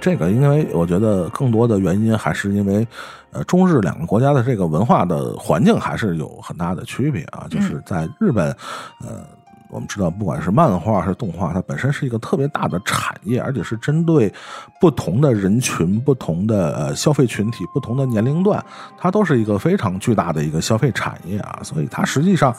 [0.00, 2.86] 这个，因为我觉得更多的原因还是因为，
[3.32, 7.46] 呃，中日两个国家的这个文化的环境还是有很大的区别啊。
[7.50, 8.50] 就是在日本，
[9.00, 9.24] 呃，
[9.70, 14.32] 我们知道，不管是漫画还是动画，它本身是一个特别大的产业，而且是针对
[14.80, 18.64] 不同的人群、不同的呃消费群体、不同的年龄段，
[18.98, 21.60] 它都是一个非常巨大的一个消费产业啊。
[21.62, 22.54] 所以它实际上，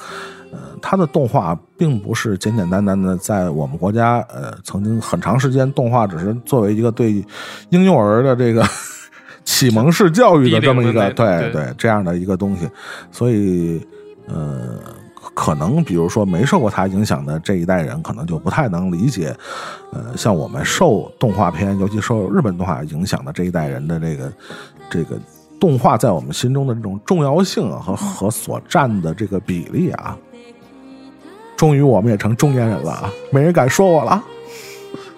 [0.52, 7.24] 呃，它的动画并不是简简单单的在我们国家，呃，曾经很长时间动画只是作为一个对
[7.70, 8.64] 婴幼儿的这个
[9.44, 12.70] 启蒙式教育的这么一个对对这样的一个东西，
[13.12, 13.86] 所以
[14.28, 14.80] 呃，
[15.34, 19.36] 可能比如说没受过他影响的这一代人，可能就不太能理解，
[19.94, 24.34] 呃，像我们受动画片，尤其受日本动画影响的这一代人的这个
[24.90, 25.18] 这个
[25.60, 30.18] 动画在我们心中的这种重要性啊和和所占的这个比例啊。
[31.56, 34.24] 终于我们也成中年人了啊，没人敢说我了，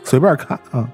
[0.03, 0.89] 随便看啊。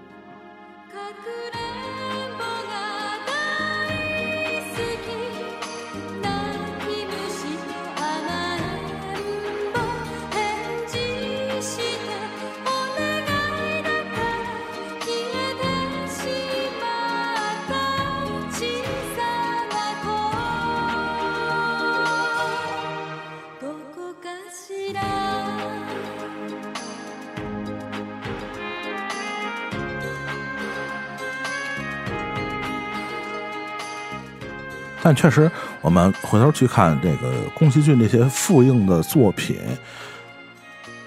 [35.02, 35.50] 但确实，
[35.82, 39.58] 我们回头去看这个宫崎骏这些复映的作品，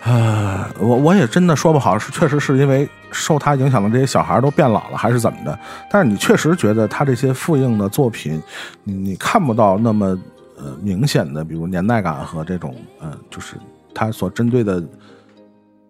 [0.04, 5.58] 呃，我我也真的说不好，是确实是因为受他影响的这些小孩都变老了，还是怎么的？
[5.90, 8.42] 但是你确实觉得他这些复映的作品，
[8.82, 10.18] 你你看不到那么
[10.56, 13.56] 呃明显的，比如年代感和这种呃，就是
[13.94, 14.82] 他所针对的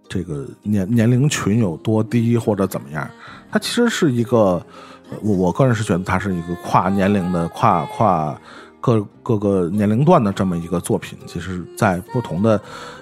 [0.08, 3.08] 这个年年龄群有多低或者怎么样。
[3.50, 4.64] 它其实是一个，
[5.20, 8.40] 我我个人是觉得它是一个跨年龄的、跨跨
[8.80, 11.18] 各各个年龄段的这么一个作品。
[11.26, 12.60] 其实，在不同的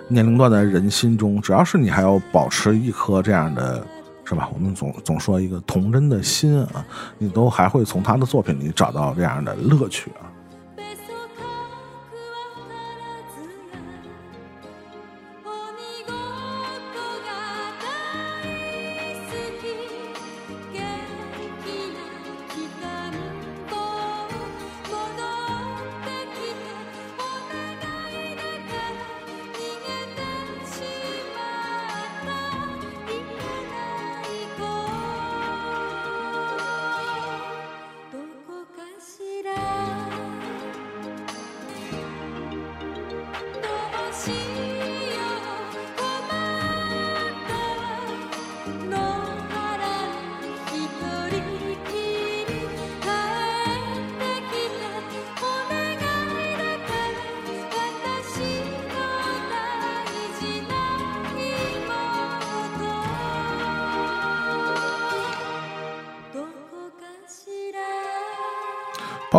[0.08, 3.86] 年龄段的人心中，只要是你还要保持一颗这样的，
[4.24, 4.48] 是吧？
[4.52, 6.84] 我们总总说一个童真的心啊，
[7.18, 10.26] 你都还会从他的作品里找到这样的乐趣啊。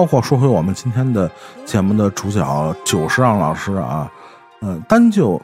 [0.01, 1.29] 包括说回我们今天的
[1.63, 4.11] 节目的主角久石让老师啊，
[4.61, 5.39] 呃，单就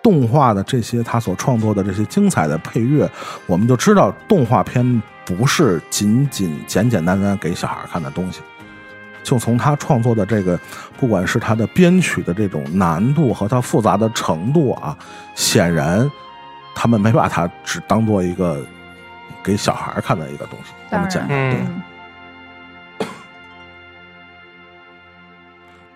[0.00, 3.10] 动画的这些他所创作的这些精彩的配乐，
[3.44, 8.40] 我们就知道动画片不是仅仅简简单单给小孩看的东西。
[9.24, 10.56] 就从他创作的这个，
[10.96, 14.96] 不管是他的编曲的这种难度和他复杂的程度啊，
[15.34, 16.08] 显然
[16.72, 18.64] 他们没把它只当做一个
[19.42, 21.50] 给小孩看的一个东西那么简单。
[21.50, 21.60] 对。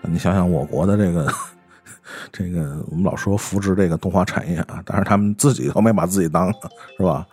[0.09, 1.27] 你想想我国的这个
[2.31, 6.51] 这个，我们老说扶植这个动画产业啊，但是他们自己都没把自己当，
[6.97, 7.27] 是吧？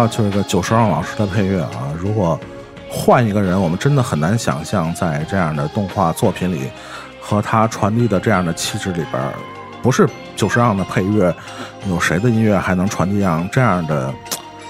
[0.00, 2.38] 呃说回到这个久石让老师的配乐啊，如果
[2.88, 6.70] 换一个人，我们真的很难想象在这样的动画作品里，
[7.20, 9.22] 和他传递的这样的气质里边，
[9.82, 11.34] 不是久石让的配乐，
[11.88, 14.12] 有谁的音乐还能传递上这样的，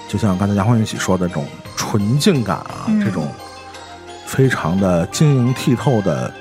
[0.09, 3.29] 就像刚才杨欢一起说的这种纯净感啊，嗯这种
[4.27, 6.33] 非常的晶莹剔透的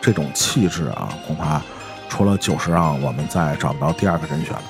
[0.00, 1.60] 这种气质啊，恐怕
[2.08, 4.62] 除了久石让，我们再找不到第二个人选了。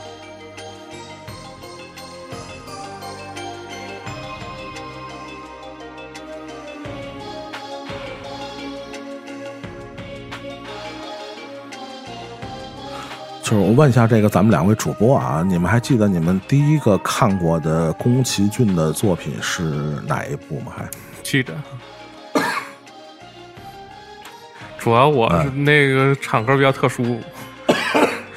[13.79, 19.63] 问一下这个咱们两位主播啊，你们还记得你们第一个看过的宫崎骏的作品是
[20.05, 20.73] 哪一部吗？
[20.77, 20.85] 还
[21.23, 21.55] 记得。
[24.79, 27.21] 主要我是那个场合比较特殊，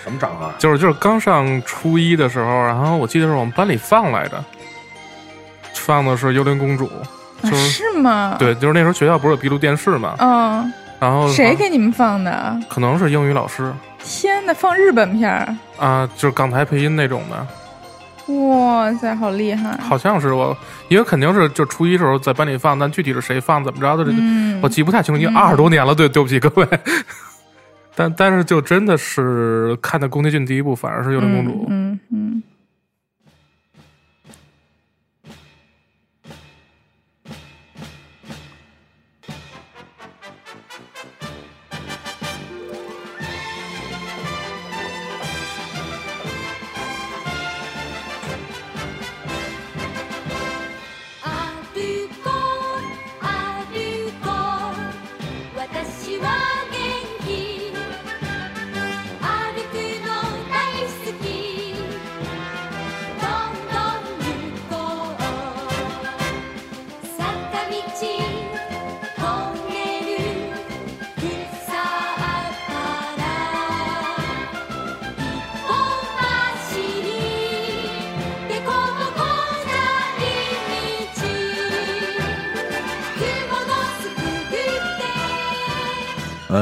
[0.03, 0.51] 什么场合？
[0.59, 4.45] 就是就是刚上初一的时候，然后我记得是我们班里放来着，
[5.73, 10.71] 放的是《幽灵公主》，啊就是是吗？，对，就是那时候学校不是有闭路电视嘛，嗯，
[11.01, 12.59] 然后谁给你们放的？
[12.69, 13.73] 可能是英语老师
[14.03, 19.75] 天呐，放日本片儿，啊，就是港台配音那种的，哇塞，好厉害！
[19.81, 20.55] 好像是我，
[20.89, 26.67] 因为肯定是就初一时候在班里放，但具体是谁放怎么着的，这、嗯我记不太清楚，因为二十多年了，对对不起各位。
[27.95, 31.67] 但但是就真的是看的宫崎骏第一部，反而是《幽灵公主》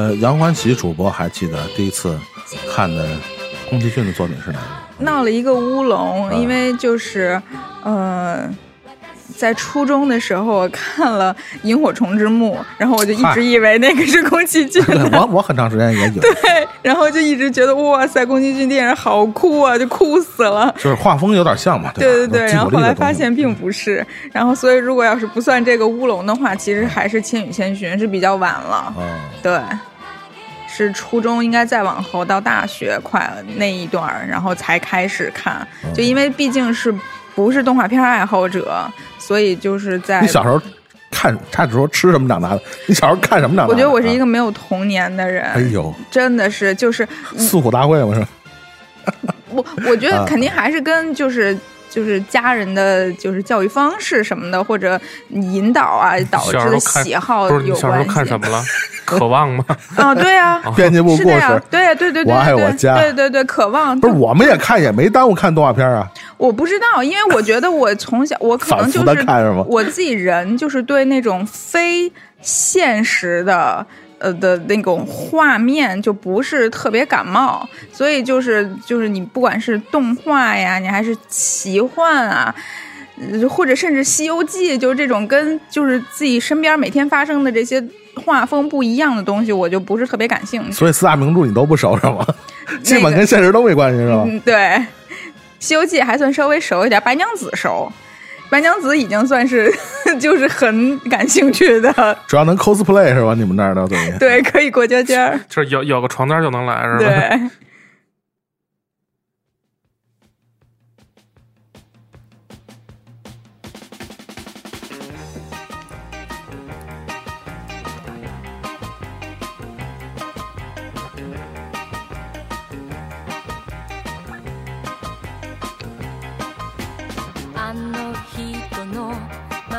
[0.10, 2.18] 呃，杨欢喜主播还记得第一次
[2.74, 3.08] 看的
[3.70, 5.06] 宫崎骏的作品是哪个？
[5.06, 7.40] 闹了一个乌龙，啊因为就是，
[7.84, 8.50] 呃，
[9.38, 11.32] 在初中的时候我看了
[11.62, 20.74] 《萤火虫之墓》，然后我就一直以为那个是宫崎骏的，我我很长时间也有，对，然后就一直觉得哇塞，宫崎骏电影好酷啊，就酷死了。
[20.76, 29.04] 就是画风有点像嘛，对对对，然后后来发现并不是，然后所以如果要是不算这个乌龙的话，其实还是《千与千寻》是比较晚了，哦，
[29.44, 29.62] 对，
[30.86, 36.94] 是初中应该再往后到大学快那一段，然后才开始看，嗯就因为毕竟是
[37.36, 40.62] 不是动画片爱好者，所以就是在你小时候
[41.12, 43.74] 看，他只说吃什么长大的，你小时候看什么长大的？
[43.74, 47.08] 我觉得我是一个，没有童年的人，哎呦，真的是就是
[47.38, 48.28] 诉苦大会嘛是吧？
[49.50, 51.58] 我我觉啊得肯定还是跟就是。
[51.90, 58.14] 就是家人的就是教育方式什么的，或者引导啊，导致的喜好不是你有小时候关系。
[58.14, 58.62] 看什么了？
[59.06, 59.66] 渴望吗？
[59.98, 69.26] 啊，对啊， 编辑部故是的呀事，，对对对对，我爱对我家对对对，渴望不是我们也看，也没耽误看动画片啊，我不知道，因为我觉得我从小 我可能就是？
[69.68, 72.12] 我自己人就是对那种非
[72.42, 73.86] 现实的。
[74.20, 82.54] 呃的那种画面就不是特别感冒，所以就是就是你不管是动画呀，你还是奇幻啊，
[83.32, 87.84] 呃或者甚至《西游记》，就是这种跟就是自己身边每天发生的这些
[88.16, 90.72] 画风不一样的东西，我就不是特别感兴趣。
[90.72, 92.26] 所以四大名著你都不熟是吗？
[92.84, 94.24] 基本跟现实都没关系是吧？
[94.28, 94.56] 嗯，对，
[95.60, 97.92] 《西游记》还算稍微熟一点，白娘子熟。
[98.50, 99.72] 白娘子已经算是
[100.20, 103.34] 就是很感兴趣的，主要能 cosplay 是吧？
[103.36, 107.00] 你们那儿的对对，可以过家家，就是有有个床单就能来是吧？
[107.00, 107.50] 对。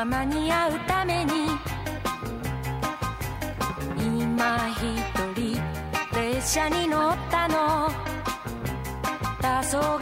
[0.01, 1.51] ままに会うために
[3.98, 4.80] 今一
[5.38, 5.61] 人
[6.18, 7.90] 列車に乗ったの。
[9.42, 10.01] 黄昏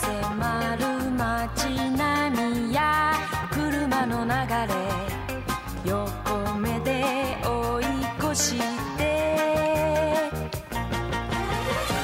[0.00, 2.38] 迫る街並
[2.68, 3.14] みや
[3.50, 4.30] 車の流
[4.68, 7.02] れ横目で
[7.44, 7.84] 追い
[8.20, 8.54] 越し
[8.96, 9.00] て。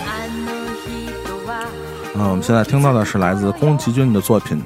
[0.08, 0.42] あの
[0.82, 1.50] 人は
[2.16, 4.60] 嗯，我们现在听到的是来自宫崎骏的作品《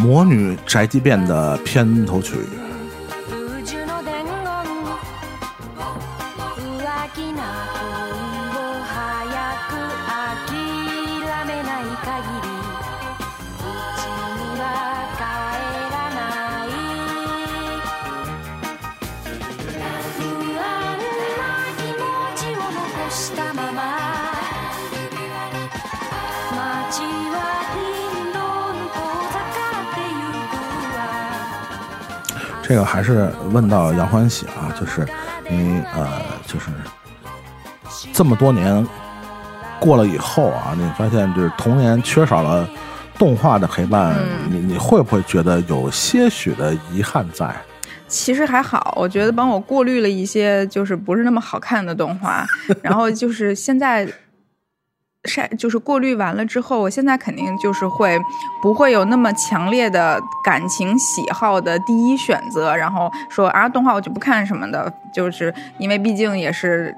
[0.00, 2.36] 魔女宅急便》的片头曲。
[32.70, 35.04] 这个还是问到杨欢喜啊，就是
[35.48, 36.06] 你呃，
[36.46, 36.66] 就是
[38.12, 38.86] 这么多年
[39.80, 42.64] 过了以后啊，你发现就是童年缺少了
[43.18, 47.52] 动画的陪伴，嗯你你会不会觉得有些许的遗憾在？
[48.06, 52.46] 其实还好，我觉得帮我过滤了一些就是不是那么好看的动画，
[52.82, 54.08] 然后就是现在
[55.24, 58.18] 筛就是过滤完了之后，我现在肯定就是会
[58.62, 66.94] 不会有那么强烈的感情喜好的第一选择，然后说啊动画我就不看什么的，就是因为毕竟也是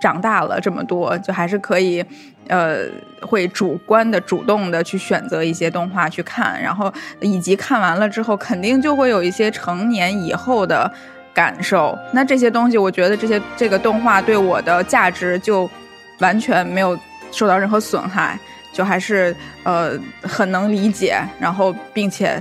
[0.00, 2.04] 长大了这么多，就还是可以。
[2.48, 2.86] 呃，
[3.20, 10.92] 会主观的、主动的去选择一些动画去看，然后以及看完了之后，肯定就会有一些成年以后的
[11.32, 11.96] 感受。
[12.12, 15.70] 那这些东西，我觉得这些这个动画对我的价值就
[16.18, 16.98] 完全没有
[17.32, 18.38] 受到任何损害，
[18.72, 22.40] 就还是呃很能理解，然后并且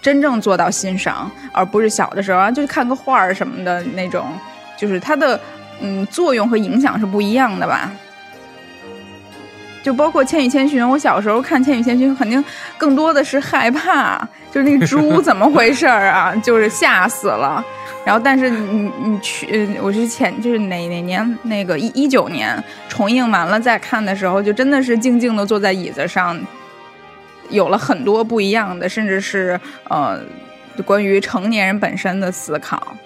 [0.00, 4.26] 真正做到欣赏，而不是小的时候就看个画儿什么的那种，
[4.76, 5.38] 就是它的
[5.80, 7.92] 嗯作用和影响是不一样的吧。
[9.82, 12.42] 就包括《千与千寻》，我小时候看《千与千寻》，肯定
[12.78, 17.64] 更多的是害怕，就是那个猪 怎么回事儿啊，就是吓死了。
[18.04, 26.36] 然后，但是你你去，呃我是前就是哪哪年那个一一九年重映完了再看的时候，就真的是静静的坐在椅子上，
[27.50, 30.18] 有了很多不一样的，甚至是呃
[30.84, 32.96] 关于成年人本身的思考。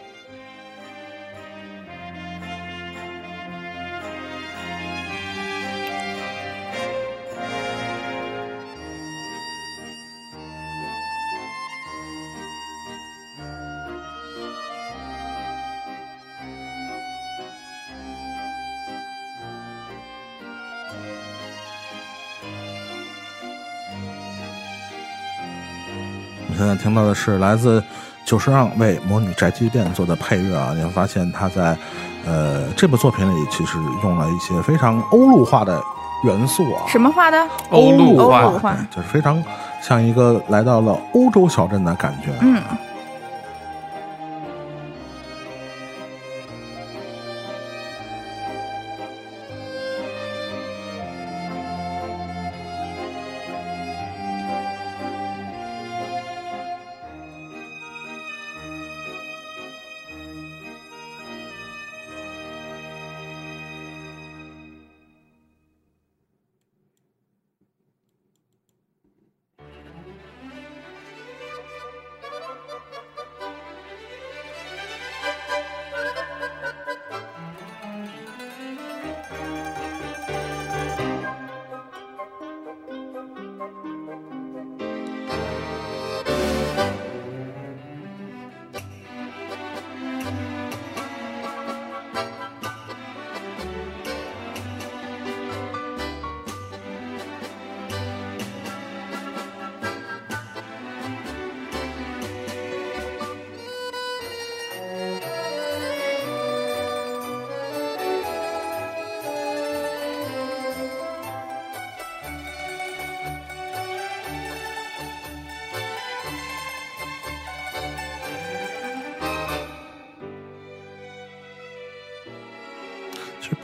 [26.86, 27.82] 听到的是来自
[28.24, 31.76] 久石让为《魔女宅急便》做的配乐啊，你会发现他在
[32.24, 35.82] 呃这部作品里其实用了一些非常欧陆化的
[36.22, 37.44] 元素啊，什么化的？
[37.70, 39.42] 欧陆欧化陆化就是非常
[39.82, 42.30] 像一个来到了欧洲小镇的感觉。
[42.40, 42.62] 嗯，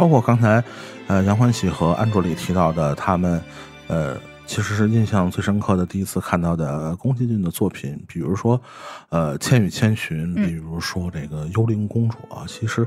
[0.03, 0.61] 包括刚才，
[1.07, 3.40] 呃，杨欢喜和安卓里提到的，他们，
[3.86, 8.61] 呃，其实是印象最深刻的第一次看到的宫崎骏的作品，比如说，
[9.11, 12.84] 呃，《千与千寻》，比如说这个《幽灵公主》啊，其实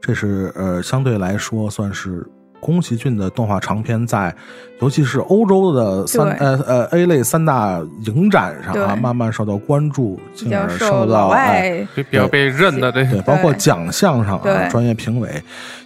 [0.00, 2.26] 这是呃相对来说算是。
[2.60, 4.34] 宫崎骏的动画长片在，
[4.80, 15.28] 尤其是欧洲的三呃呃 A 类三大影展上啊，慢慢受到关注，进而受到哎比比较被认的这对，包括奖项上啊，专业评委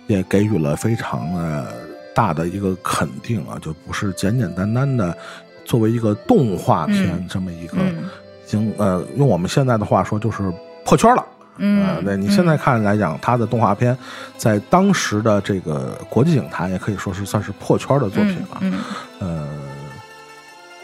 [0.09, 1.69] 也给予了非常呃
[2.13, 5.17] 大的一个肯定啊，就不是简简单单的
[5.65, 8.11] 作为一个动画片嗯这么一个，嗯
[8.45, 10.53] 已经呃用我们现在的话说就是
[10.85, 11.25] 破圈了。
[11.61, 13.97] 嗯呃，对你现在看来讲，它的动画片
[14.37, 18.59] 在当时的这个国际影坛也可以说是算是破圈的作品了。
[18.61, 18.81] 嗯
[19.19, 19.49] 呃，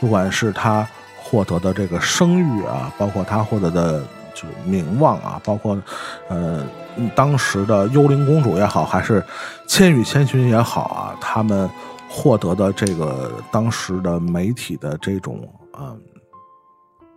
[0.00, 4.02] 不管是他获得的这个声誉啊，包括他获得的
[4.34, 5.80] 就是名望啊，包括
[6.28, 6.66] 呃
[7.14, 9.24] 当时的幽灵公主也好，还是
[9.66, 11.70] 千与千寻也好啊，他们
[12.08, 16.00] 获得的这个当时的媒体的这种嗯。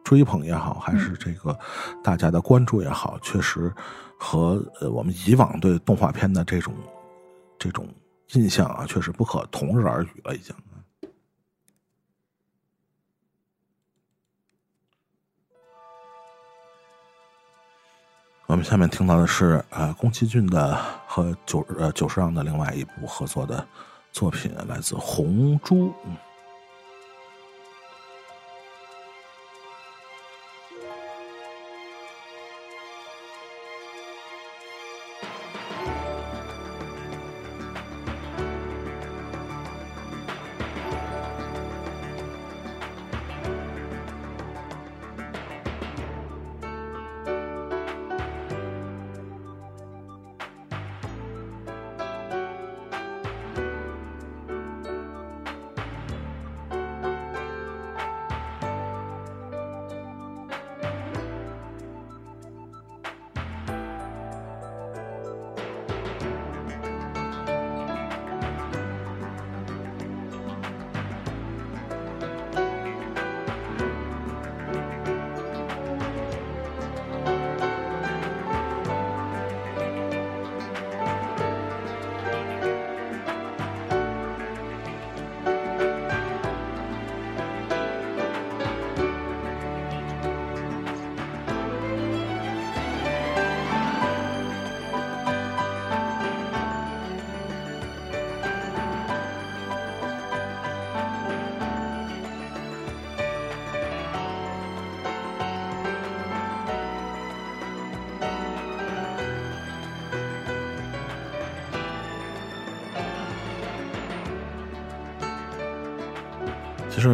[0.03, 1.53] 追捧也好，还是这个
[2.01, 3.69] 大家的关注也好，确实
[4.17, 6.73] 和呃我们以往对动画片的这种
[7.59, 7.85] 这种
[8.31, 10.55] 印象啊，确实不可同日而语了，已经。
[18.47, 20.73] 我们下面听到的是呃宫崎骏的
[21.05, 23.67] 和久呃久石让的另外一部合作的
[24.13, 25.89] 作品，来自《红猪》。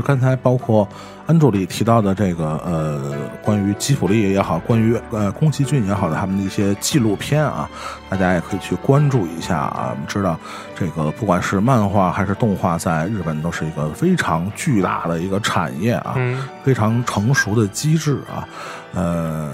[0.03, 0.87] 刚才包括
[1.25, 7.69] 安助理提到的这个呃，关于吉卜力也好，关于呃宫崎骏也好的他们的一些纪录片啊，
[8.09, 9.89] 大家也可以去关注一下啊。
[9.91, 10.37] 我们知道，
[10.75, 18.47] 这个不管是漫画还是动画，在日本都是一个非常巨大的一个产业啊，嗯非常成熟的机制啊，
[18.93, 19.51] 呃。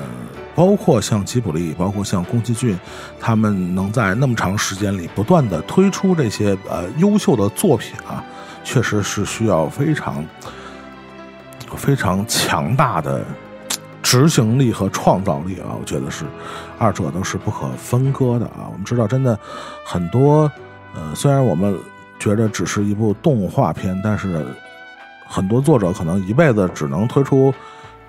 [0.55, 2.77] 包括像吉卜力，包括像宫崎骏，
[3.17, 8.21] 他们能在那么长时间里不断的推出这些呃优秀的作品啊，
[8.71, 10.23] 确实是需要非常
[11.75, 13.25] 非常强大的
[14.03, 16.23] 执行力和创造力啊，我觉得是
[16.77, 18.69] 二者都是不可分割的啊。
[18.71, 19.37] 我们知道，真的
[19.83, 20.51] 很多
[20.93, 21.75] 呃，虽然我们
[22.19, 24.45] 觉得只是一部动画片，但是
[25.27, 27.51] 很多作者可能一辈子只能推出。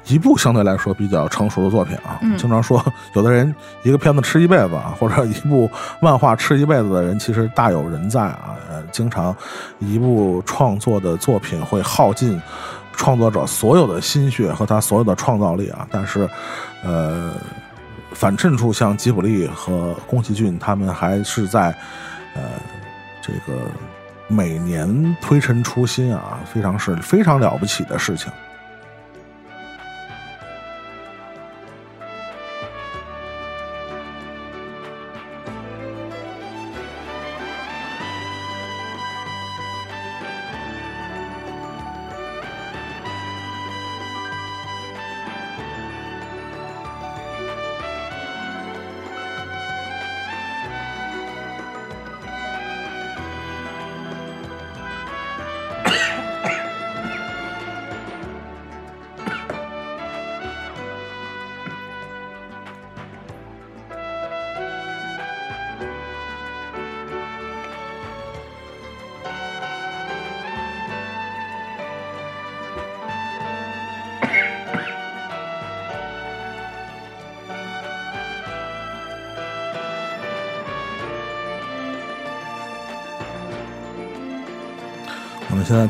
[0.06, 2.84] 一部相对来说比较成熟的作品啊，嗯经常说
[3.14, 5.70] 有的人一个片子吃一辈子啊，或者一部
[6.00, 8.56] 漫画吃一辈子的人，其实大有人在啊。
[8.70, 9.34] 呃，经常
[9.80, 12.40] 一部创作的作品会耗尽
[12.92, 16.28] 创作者所有的心血和他所有的创造力啊，但是，
[16.84, 17.32] 呃，
[18.12, 21.74] 反衬出像吉卜力和宫崎骏他们还是在
[22.34, 22.42] 呃
[23.20, 23.60] 这个
[24.28, 28.30] 每年推陈出新啊，非常是非常了不起的事情。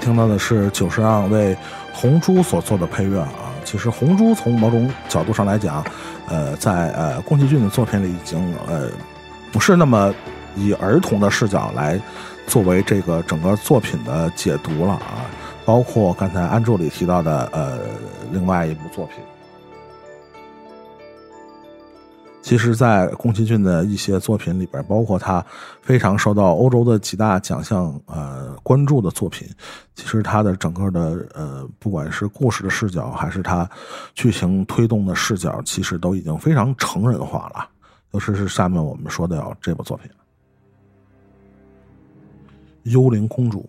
[0.00, 1.54] 听到的是久石让为
[1.92, 3.52] 《红珠》所做的配乐啊。
[3.64, 5.84] 其实《红珠》从某种角度上来讲，
[6.28, 8.88] 呃，在呃宫崎骏的作品里已经呃
[9.52, 10.12] 不是那么
[10.56, 12.00] 以儿童的视角来
[12.46, 15.28] 作为这个整个作品的解读了啊。
[15.64, 17.78] 包括刚才安助理提到的呃
[18.32, 19.16] 另外一部作品。
[22.50, 25.40] 其实，在宫崎骏的一些作品里边，包括他
[25.82, 29.48] 非常受到欧洲的几大奖项呃关注的作品，
[29.94, 33.70] 其实他的整个的呃，不管是故事的视角，还是他
[34.14, 37.68] 剧情推动的视角，其实都已经非常成人化了。
[38.10, 40.10] 尤其是下面我们说的要这部作品
[42.90, 43.64] 《幽灵公主》。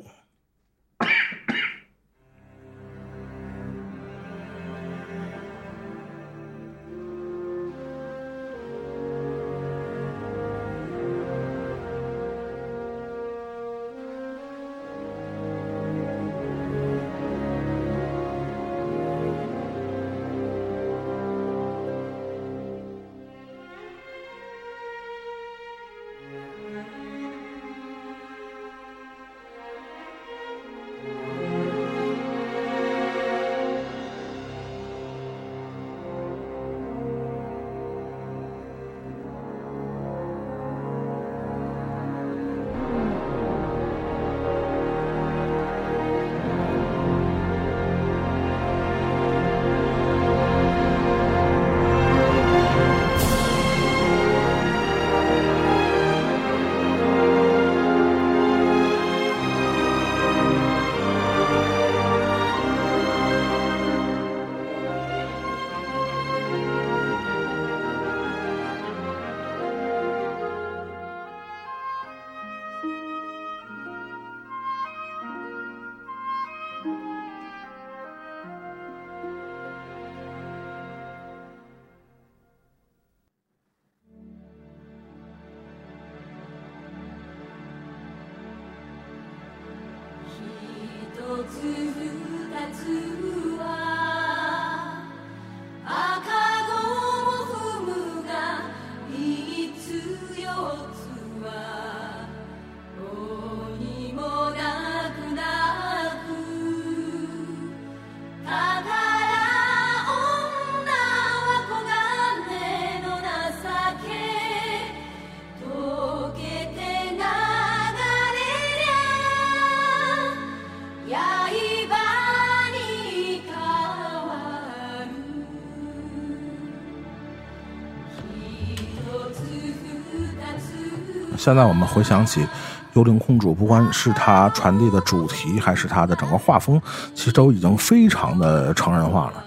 [131.42, 132.44] 现在我们回想起
[132.94, 136.80] 《幽灵公主》，不管是它传递的主题，还是它的整个画风，
[137.16, 139.44] 其实都已经非常的成人化了。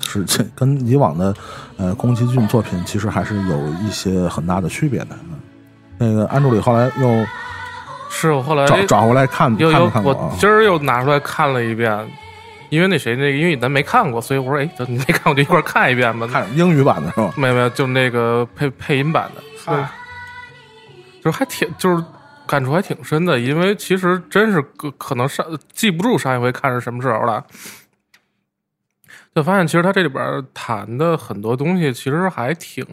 [0.00, 1.32] 是这跟以往的
[1.76, 5.10] 呃宫崎骏作品其实还是有一些很大的区别的。
[5.30, 5.38] 嗯
[5.96, 7.26] 那个安助理后来又
[8.10, 10.02] 是我后来转转回来看又又看？
[10.02, 12.04] 我今儿又拿出来看了一遍，
[12.68, 16.26] 因为那谁那个因为咱没看过，所以我说哎，等你没看过就一块儿看一遍吧。
[16.26, 17.32] 看英语版的是吧？
[17.36, 19.88] 没有没有，就那个配配音版的，嗨
[21.28, 22.02] 就还挺就是
[22.46, 27.44] 感触还挺深的，因为其实真是可可能上记不住上一回看是什么时候了，
[29.34, 32.84] 就发现其实他这里边谈的很多东西其实还挺。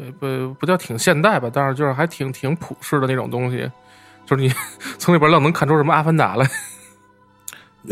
[0.00, 3.68] 呃，不不叫挺现代吧，但是就是还挺挺普世的那种东西，
[4.24, 4.48] 就是你
[4.96, 6.48] 从里边愣能看出什么阿凡达来。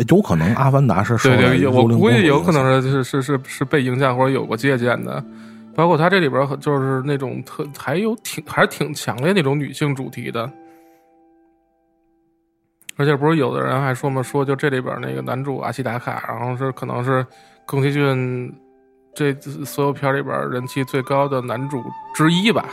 [0.08, 5.24] 有可能《阿凡达》是受对对，我估计有可能是是是是是被影响或者有过借鉴的，
[5.76, 10.50] 包括他这里边很就是那种特还有挺还是挺强烈那种女性主题的，
[12.96, 17.24] 而且不是有的人还说嘛，说就这里边那个男主阿西达卡，然后是可能是
[17.66, 18.50] 宫崎骏
[19.14, 22.66] 这所有片里边人气最高的男主之一吧。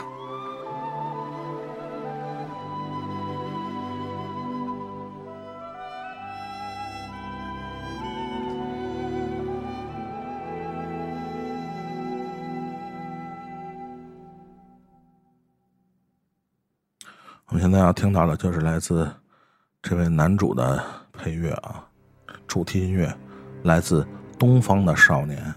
[17.74, 19.10] 我们现在要听到的就是来自
[19.82, 20.80] 这位男主的
[21.12, 21.84] 配乐啊，
[22.46, 23.12] 主题音乐
[23.64, 24.02] 来自
[24.38, 25.52] 《东方的少年》，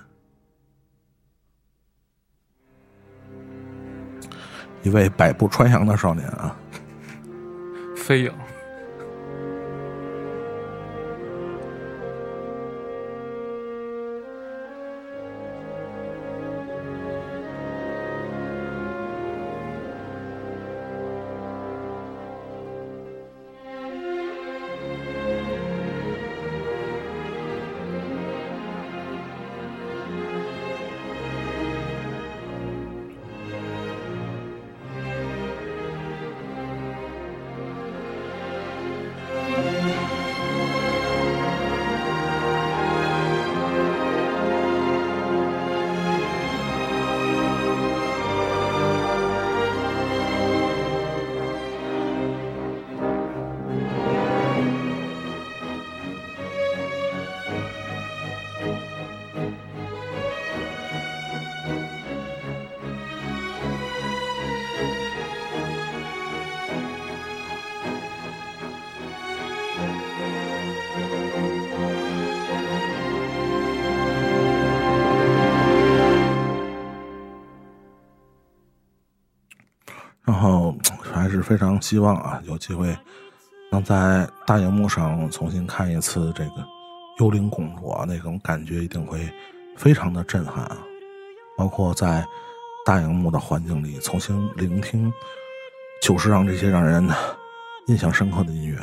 [4.81, 6.57] 一位百步穿杨的少年啊。
[7.95, 8.33] 飞影，
[81.81, 82.95] 希望啊，有机会
[83.71, 86.61] 能在大荧幕上重新看一次这个
[87.19, 89.29] 《幽灵公主》啊，那种感觉一定会
[89.75, 90.77] 非常的震撼啊！
[91.57, 92.25] 包括在
[92.85, 95.11] 大荧幕的环境里重新聆听
[96.01, 97.07] 就是让这些让人
[97.87, 98.77] 印象深刻的音乐。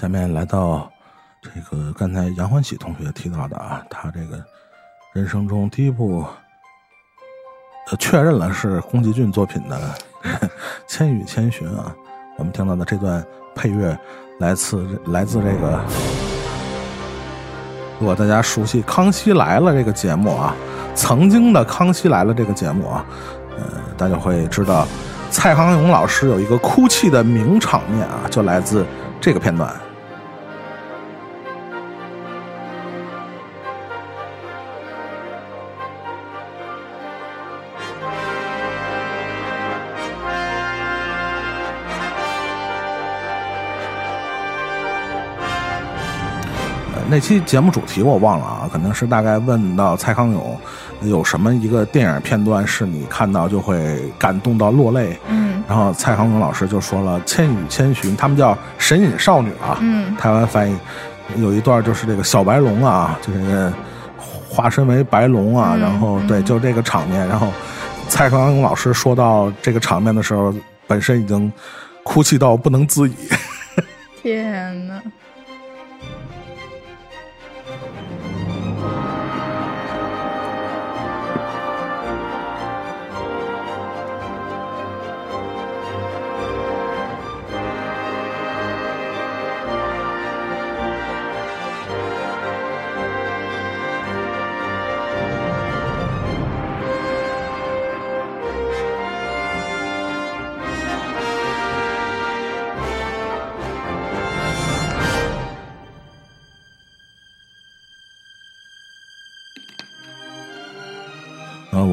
[0.00, 0.90] 下面来到
[1.42, 4.42] 这个刚才杨欢喜同学提到的啊，他这个
[5.12, 6.24] 人生中第一部
[7.90, 9.78] 呃确认了是宫崎骏作品的
[10.88, 11.94] 《千与千寻》啊，
[12.38, 13.22] 我们听到的这段
[13.54, 13.94] 配乐
[14.38, 15.84] 来自来自这个，
[17.98, 20.56] 如果大家熟悉《康熙来了》这个节目啊，
[20.94, 23.04] 曾经的《康熙来了》这个节目啊，
[23.50, 23.66] 呃，
[23.98, 24.88] 大家会知道
[25.30, 28.86] 蔡康永老师有一个哭泣的名场面啊，就来自
[29.20, 29.70] 这个片段。
[47.10, 50.56] 那期节目主题我忘了啊，可能是大概问到蔡康永
[51.02, 55.50] 有什么一个电影片段是你看到就会感动到落泪，嗯。
[55.68, 60.76] 然后蔡康永老师就说了《千与千寻》，他们叫神隐少女啊，嗯台湾翻译。
[61.36, 63.72] 有一段就是这个小白龙啊，就是
[64.48, 67.52] 化身为白龙啊，嗯然后对，嗯就这个场面，然后
[68.08, 70.54] 蔡康永老师说到这个场面的时候，
[70.86, 71.52] 本身已经
[72.02, 73.14] 哭泣到不能自已。
[74.22, 75.00] 天呐，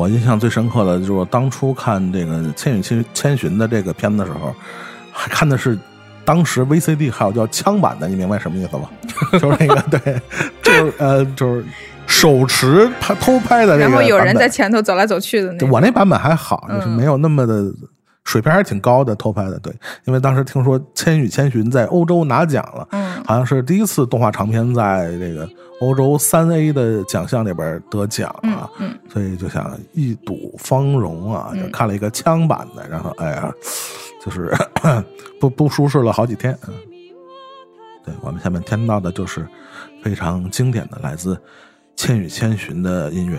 [0.08, 4.56] 我印象最深刻的就是我当初看这个《千与千千寻》的这个片子的时候，
[5.12, 5.78] 还看的是
[6.24, 8.88] 当时 VCD 还有叫枪版的，你明白什么意思吗？
[9.34, 10.22] 就是那个 对，
[10.64, 11.66] 就是呃，就是
[12.06, 15.70] 手持拍偷拍的这个然后有人在前头走来走去的那种。
[15.70, 17.66] 我那版本还好，就是嗯没有那么的
[18.24, 19.60] 水平还是挺高的偷拍的。
[19.60, 19.74] 对，
[20.06, 25.48] 因为当时听说《千与千寻》在欧洲拿奖了，嗯好像是第一次动画长片在这个
[25.82, 33.54] 欧洲三 A 的奖项里边得奖啊，嗯所以就想一睹芳容啊，嗯就看了一个枪版的，然后哎呀，
[34.24, 34.56] 就是
[35.42, 36.58] 不不舒适了好几天。
[36.70, 36.74] 嗯，
[38.06, 39.46] 对我们下面听到的就是
[40.02, 41.36] 非常经典的来自
[41.98, 43.38] 《千与千寻》的音乐。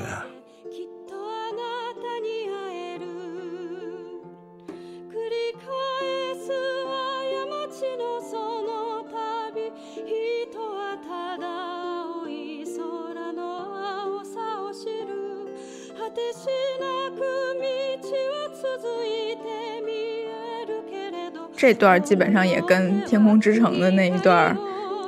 [21.59, 24.56] 这段基本上也跟《天空之城》的那一段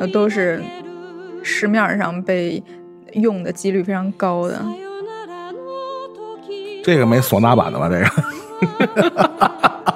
[0.01, 0.61] 呃都是
[1.45, 2.61] 市面上被
[3.13, 4.61] 用的几率非常高的。
[6.83, 7.89] 这个没唢呐版的吧？
[7.89, 9.31] 这个。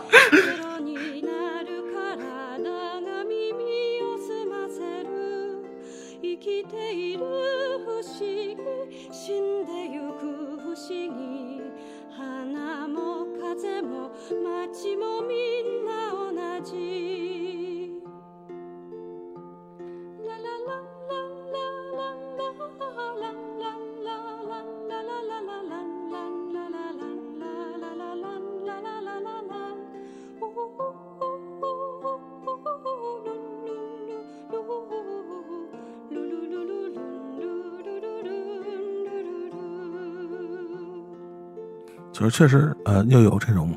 [42.25, 43.71] 就是确实，呃，又有这种，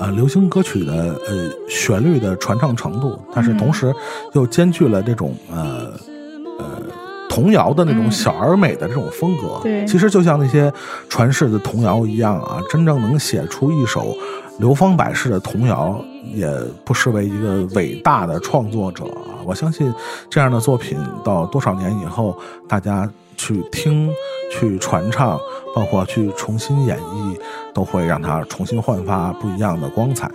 [0.00, 3.94] 呃，流行歌曲的呃旋律的传唱程度，但是同时
[4.32, 5.92] 又兼具了这种呃
[6.58, 6.82] 呃
[7.28, 9.60] 童谣的那种小而美的这种风格。
[9.62, 10.72] 对其实就像那些
[11.08, 14.16] 传世的童谣一样啊，真正能写出一首
[14.58, 16.50] 流芳百世的童谣，也
[16.84, 19.38] 不失为一个伟大的创作者啊。
[19.44, 19.94] 我相信
[20.28, 22.36] 这样的作品到多少年以后，
[22.68, 24.10] 大家去听、
[24.52, 25.38] 去传唱，
[25.74, 27.36] 包括去重新演绎，
[27.72, 30.30] 都会让它重新焕发不一样的光彩。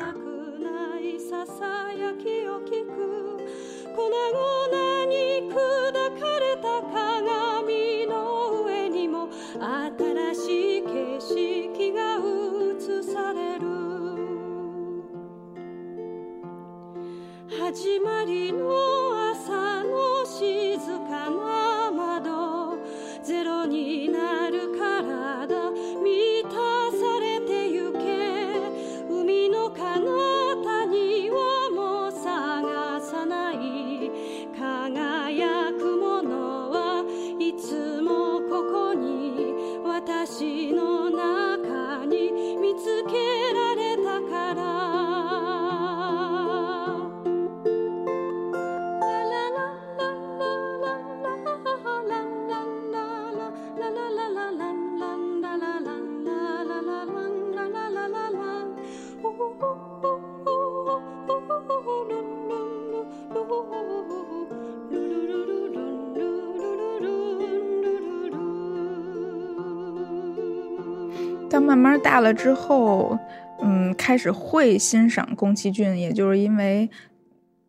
[71.59, 73.17] 慢慢大了之后，
[73.61, 76.89] 嗯，开始会欣赏宫崎骏，也就是因为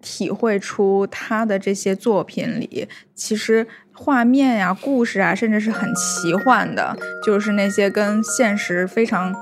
[0.01, 9.35] 体会出他的这些作品里，其实画面呀、故事啊，甚至是很奇幻的，就是那些跟现实非常。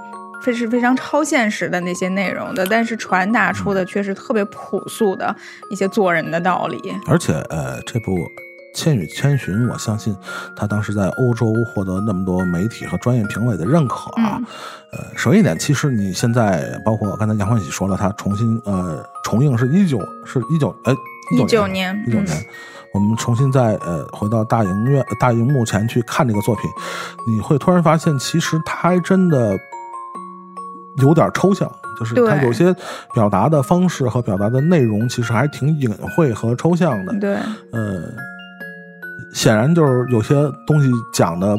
[0.42, 5.34] 非是非常超现实的那些内容的，但是传达出的却是特别朴素的
[5.70, 6.78] 一些做人的道理。
[7.08, 8.12] 而且呃，这部
[8.76, 10.14] 《千与千寻》，我相信
[10.54, 14.36] 他当时在欧洲获得那么多媒体和专业评委的认可啊。
[14.38, 14.46] 嗯
[14.92, 20.92] 呃，首先一点，其实你现在包括刚才杨欢喜说了，他重新呃重映是一九是一九哎
[21.34, 22.36] 一九年一九年。
[22.94, 26.70] 我们重新再呃回到大荧院大荧幕前去看这个作品，
[27.28, 29.54] 你会突然发现，其实他还真的
[31.02, 32.74] 有点抽象，就是他有些
[33.12, 37.12] 表达的方式和表达的内容，其实还挺隐晦和抽象的。
[37.20, 37.34] 对，
[37.72, 38.02] 呃，
[39.36, 40.34] 显然就是有些
[40.66, 41.54] 东西讲的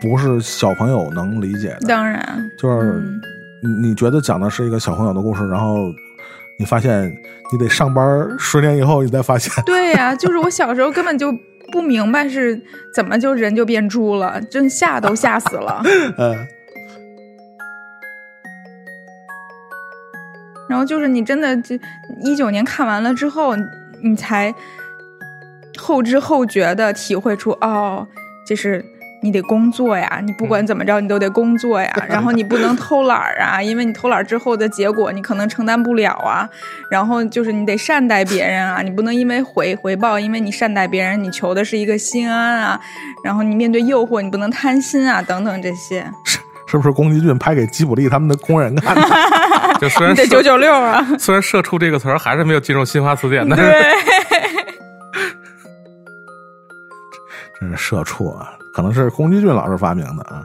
[0.00, 3.20] 不是小朋友能理解的，当然，就是嗯
[3.62, 5.76] 你你觉得讲的是一个小朋友的故事，然后
[6.58, 7.08] 你发现
[7.52, 11.32] 你得上班十年以后，你才发现，对呀、就是我小时候根本就
[11.70, 12.60] 不明白是
[12.92, 15.80] 怎么就人就变猪了，真吓都吓死了。
[16.18, 16.34] 呃，
[20.68, 21.78] 然后就是你真的就
[22.24, 23.54] 一九年看完了之后，
[24.02, 24.52] 你才
[25.78, 28.06] 后知后觉的体会出，哦，
[28.46, 28.84] 这是
[29.22, 36.48] 你得工作呀，你不管怎么着你都得工作呀， 然后你不能偷懒儿啊，因为你偷懒儿之后的结果你可能承担不了啊，
[36.90, 42.80] 然后就是你得善待别人啊，你不能因为回回报，因为你善待别人，你求的是一个心安啊，
[43.24, 46.04] 然后你面对诱惑你不能贪心啊，等等这些，
[46.66, 49.02] 是不是宫崎骏拍给吉卜力他们的工人看的？
[49.80, 53.64] 就虽然你得九九六啊，虽然“社畜”这个词儿还是没有进入新华词典，但是
[57.76, 60.44] 社畜啊，可能是宫崎骏老师发明的啊。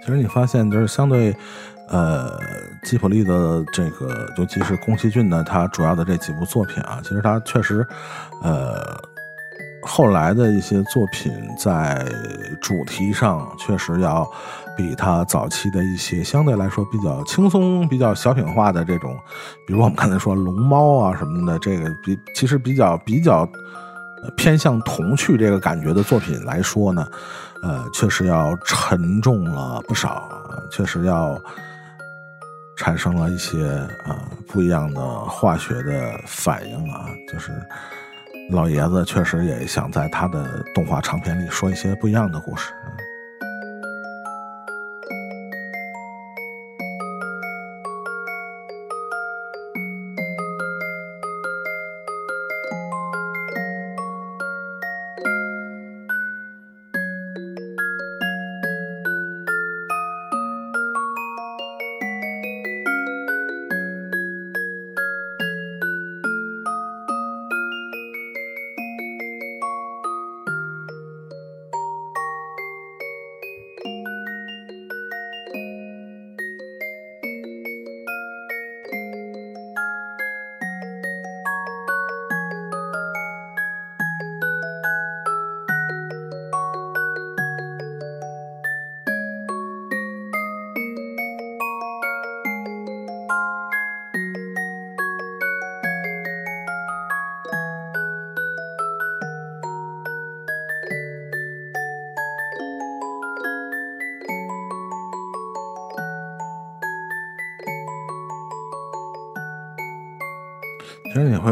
[0.00, 1.36] 其实你发现，就是相对，
[1.88, 2.38] 呃，
[2.82, 7.86] 吉卜力的这个，尤其是宫崎骏的他主要的这几部作品啊，其实他确实，
[8.42, 8.96] 呃，
[9.82, 12.04] 后来的一些作品在
[12.60, 14.26] 主题上确实要
[14.76, 19.14] 比他早期的一些相对来说比较轻松、比较小品化的这种，
[19.66, 23.48] 比如我们刚才说龙猫啊什么的，这个比其实比较比较。
[24.36, 27.06] 偏向童趣这个感觉的作品来说呢，
[27.62, 30.30] 呃，确实要沉重了不少，
[30.70, 31.40] 确实要
[32.76, 33.66] 产生了一些
[34.04, 34.18] 啊、呃
[34.48, 37.52] 不一样的化学的反应啊，就是
[38.50, 42.72] 老爷子确实也想在他的动画长片里说一些不一样的故事。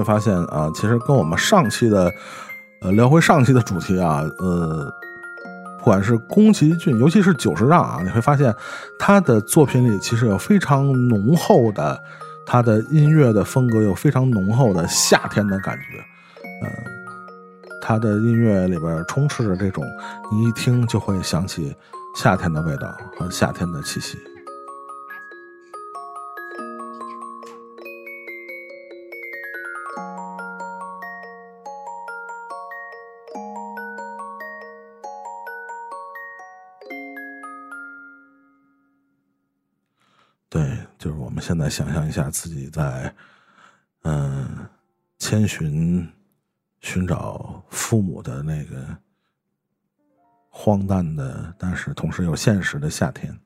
[0.09, 2.11] 发现啊，其实跟我们上期的，
[2.81, 4.91] 呃，聊回上期的主题啊，呃，
[5.79, 8.55] 不管是宫崎骏，尤其是久石让啊，你会发现
[8.99, 12.01] 他的作品里其实有非常浓厚的
[12.47, 15.99] 他的音乐的风格，有非常浓厚的夏天的感觉。
[16.63, 16.69] 呃，
[17.83, 19.85] 他的音乐里边充斥着这种
[20.33, 21.77] 你一听就会想起
[22.17, 24.17] 夏天的味道和夏天的气息。
[41.59, 43.15] 来想象一下自己在，
[44.03, 44.67] 嗯，
[45.19, 46.09] 千寻
[46.81, 48.97] 寻找父母的那个
[50.49, 53.39] 荒诞的，但是同时又现实的夏天。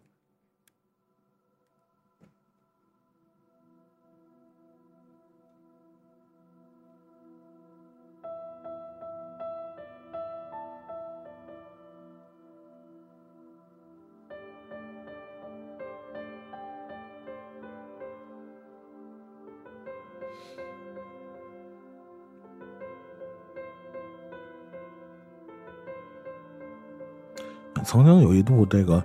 [27.93, 29.05] 曾经有一度，这个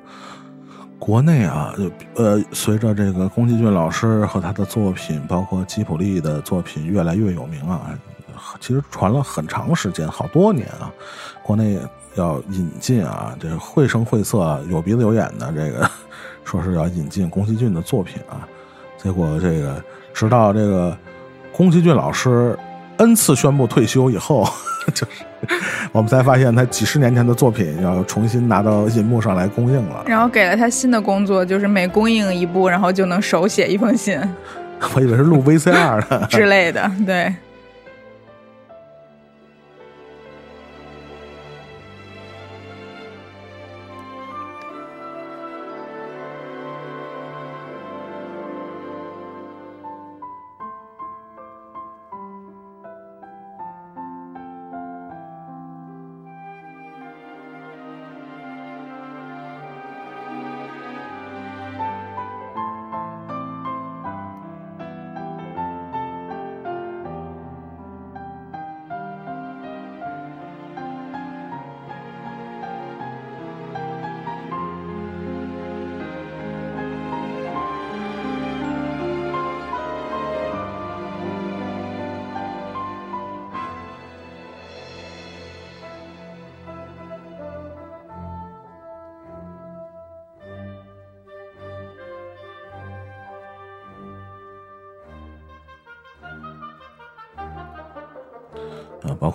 [0.98, 1.74] 国内啊，
[2.16, 7.92] 呃，随着这个宫崎骏老师和他的作品，包括吉卜力的作品越来越有名啊，
[8.62, 10.90] 其实传了很长时间，好多年啊，
[11.44, 11.78] 国内
[12.16, 15.92] 要引进啊，这绘声绘色、有鼻子有眼的这个，
[16.46, 18.48] 说是要引进宫崎骏的作品啊，
[18.98, 19.84] 结果这个
[20.14, 20.98] 直到这个
[21.52, 22.58] 宫崎骏老师
[22.96, 24.48] N 次宣布退休以后，
[24.94, 25.24] 就是
[25.92, 30.04] 我们才发现他几十年前的作品要重新拿到银幕上来公映了。
[30.08, 34.20] 然后给了他新的工作，就是每公映一部，然后就能手写一封信
[34.94, 36.28] 我以为是录 VCR 的。
[36.30, 36.90] 之类的。
[37.06, 37.34] 对，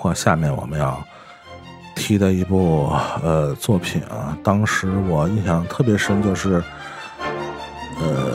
[0.02, 1.00] 括下面我们要
[1.94, 2.92] 提的一部
[3.22, 6.60] 呃作品啊，当时我印象特别深，就是
[8.00, 8.32] 呃，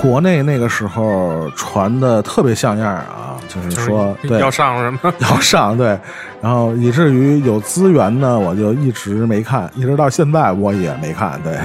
[0.00, 5.12] 国内那个时候传的特别像样啊，就是说对要上什么？
[5.18, 5.98] 要上 对，
[6.40, 11.38] 然后以至于有资源呢，我就一直没看，一直到现在我也没看。
[11.44, 11.58] 对，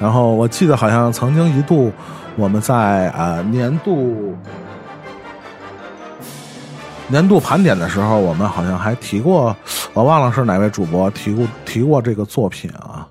[0.00, 1.92] 然后我记得好像曾经一度
[2.34, 4.34] 我们在啊、呃年度
[7.08, 9.56] 年度盘点的时候，我们好像还提过，
[9.94, 13.08] 我忘了是哪位主播提过提过这个作品啊，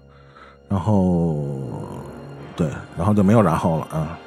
[0.68, 1.46] 然后
[2.58, 4.20] 对，然后就没有然后了啊。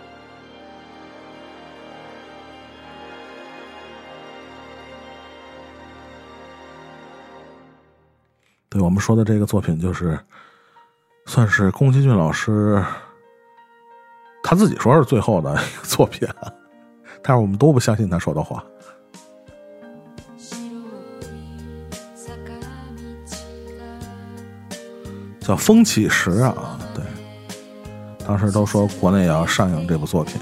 [8.70, 10.18] 对我们说的这个作品，就是
[11.26, 12.82] 算是宫崎骏老师
[14.42, 16.26] 他自己说是最后的一个作品，
[17.22, 18.64] 但是我们都不相信他说的话。
[25.48, 27.02] 叫风起时啊，对，
[28.26, 30.38] 当时都说国内也要上映这部作品。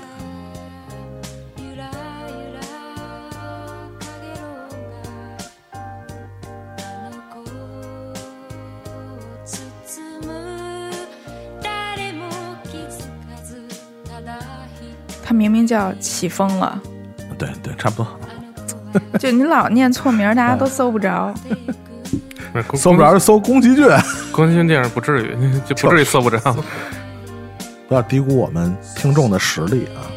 [15.24, 16.83] 他明明叫起风了，
[17.39, 18.09] 对对，差不多。
[19.20, 21.33] 就你老念错名，大家都搜不着。
[22.74, 23.87] 搜不着就搜宫崎骏，
[24.37, 25.35] 宫崎骏电影不至于，
[25.67, 26.39] 就不至于搜不着。
[27.89, 30.05] 不要低估我们听众的实力啊！「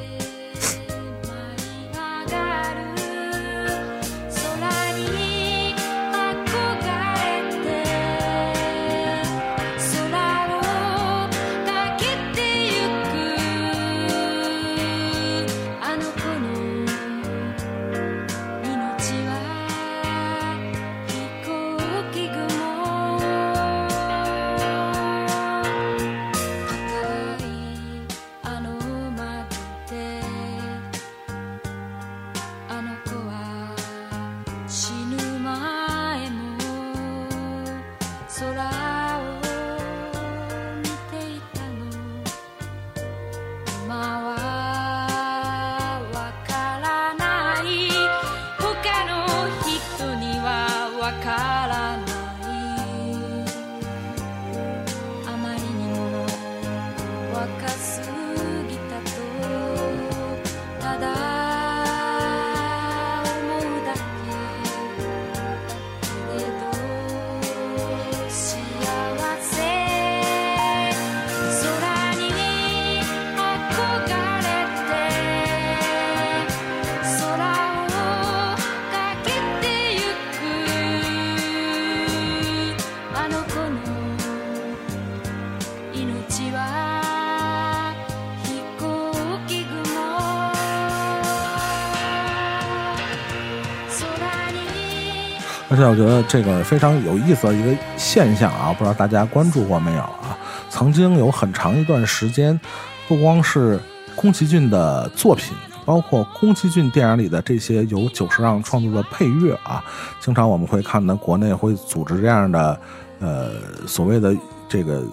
[95.99, 100.37] 觉得这个非常有意思的一个现象啊，不知道大家关注过没有啊？
[100.69, 102.57] 曾经有很长一段时间，
[103.05, 103.77] 不光是
[104.15, 105.53] 宫崎骏的作品，
[105.83, 109.83] 包括宫崎骏电影里的这些由久石让创作的配乐啊，
[110.21, 112.79] 经常我们会看到国内会组织这样的
[113.19, 113.51] 呃
[113.85, 114.33] 所谓的
[114.69, 115.03] 这个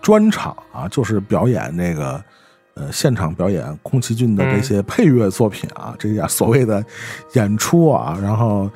[0.00, 2.22] 专场啊，就是表演那个。
[2.74, 6.84] 呃，现场表演宫崎骏的这些配乐作品啊，这些所谓的
[7.34, 8.70] 演出啊，然后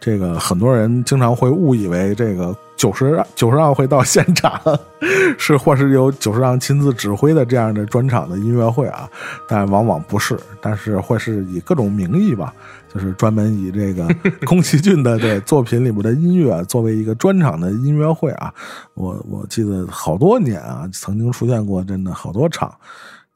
[0.00, 4.60] 这个很多人经常会误以为这个九十九十让会到现场，
[5.38, 9.08] 是或是由九十让亲自指挥的这样的专场的音乐会啊，
[9.48, 12.52] 但往往不是，但是会是以各种名义吧，
[12.92, 14.08] 就是专门以这个
[14.44, 18.52] 宫崎骏的这作品里面的音乐作为一个专场的音乐会啊，
[18.94, 22.74] 我我记得好多年啊，曾经出现过真的好多场。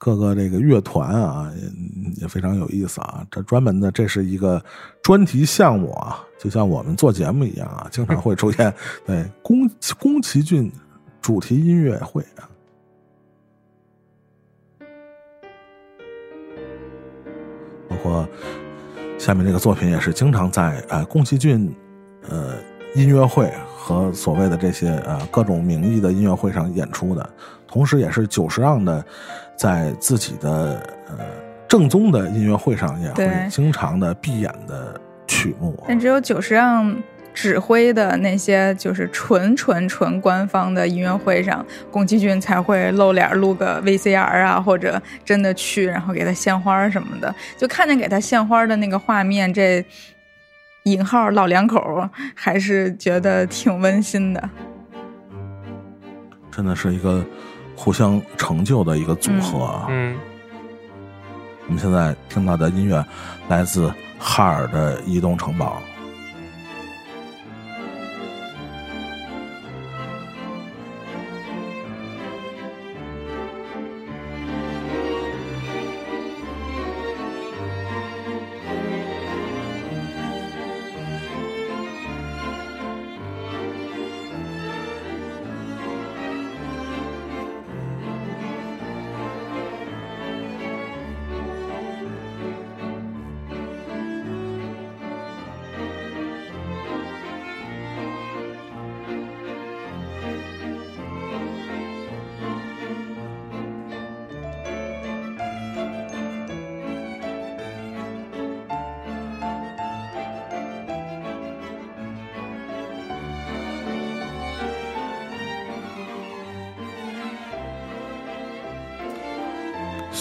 [0.00, 3.22] 各个这个乐团啊，也也非常有意思啊。
[3.30, 4.64] 这专门的，这是一个
[5.02, 8.72] 专题项目啊，就像我们做节目一样啊，经常会出现
[9.04, 10.72] 对宫宫崎骏
[11.20, 12.48] 主题音乐会啊。
[17.86, 18.26] 包括
[19.18, 21.70] 下面这个作品也是经常在呃宫崎骏
[22.26, 22.54] 呃
[22.94, 27.30] 音乐会和所谓的这些呃各种名义的音乐会上演出的，
[27.66, 29.04] 同时也是久石让的
[29.60, 31.18] 在自己的呃
[31.68, 35.84] 正宗的音乐会上也会经常的闭演的曲目啊。
[35.86, 36.96] 但只有久石让
[37.34, 47.34] 指挥的那些就是纯纯纯官方的音乐会上，宫崎骏才会露脸录个 VCR 啊，或者真的去然后给他献花什么的。
[47.58, 49.84] 就看见给他献花的那个画面，这
[50.84, 54.50] 引号老两口还是觉得挺温馨的。
[56.50, 57.22] 真的是一个
[57.82, 59.86] 互相成就的一个组合啊。
[59.88, 60.14] 嗯，
[61.66, 63.02] 我们现在听到的音乐
[63.48, 65.80] 来自哈尔的《移动城堡》。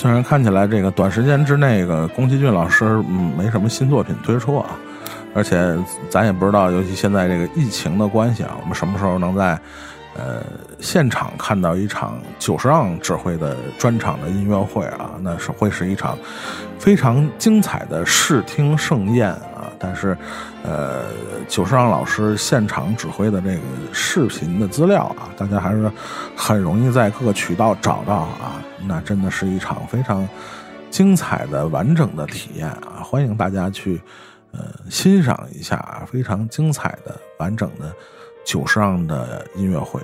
[0.01, 4.69] 虽然看起来这个短时间之内，个宫崎骏老师嗯没什么新作品推出啊，
[5.35, 5.77] 而且
[6.09, 9.59] 咱也不知道，尤其现在这个疫情的关系啊，我们什么时候能在
[10.15, 10.41] 呃
[10.79, 15.11] 现场看到一场久石让指挥的专场的音乐会啊？
[15.19, 16.17] 那是会是一场
[16.79, 19.35] 非常精彩的视听盛宴！
[19.79, 20.17] 但是，
[20.63, 21.05] 呃，
[21.47, 23.61] 久石让老师现场指挥的这个
[23.93, 25.89] 视频的资料啊，大家还是
[26.35, 28.61] 很容易在各个渠道找到啊。
[28.85, 30.27] 那真的是一场非常
[30.89, 33.01] 精彩的完整的体验啊！
[33.03, 34.01] 欢迎大家去
[34.51, 37.93] 呃欣赏一下啊，非常精彩的完整的
[38.45, 40.01] 久石让的音乐会。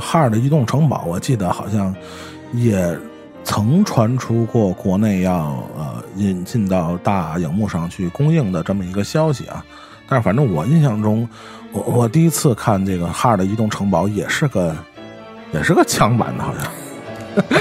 [0.00, 1.94] 哈尔的移动城堡，我记得好像
[2.52, 2.98] 也
[3.44, 9.64] 曾传出过国内要呃引进到大荧幕上去公映的这么一个消息啊。
[10.08, 11.28] 但是反正我印象中，
[11.72, 14.74] 我我第一次看这个哈尔的移动城堡也是个
[15.52, 16.66] 也是个枪版的，好像。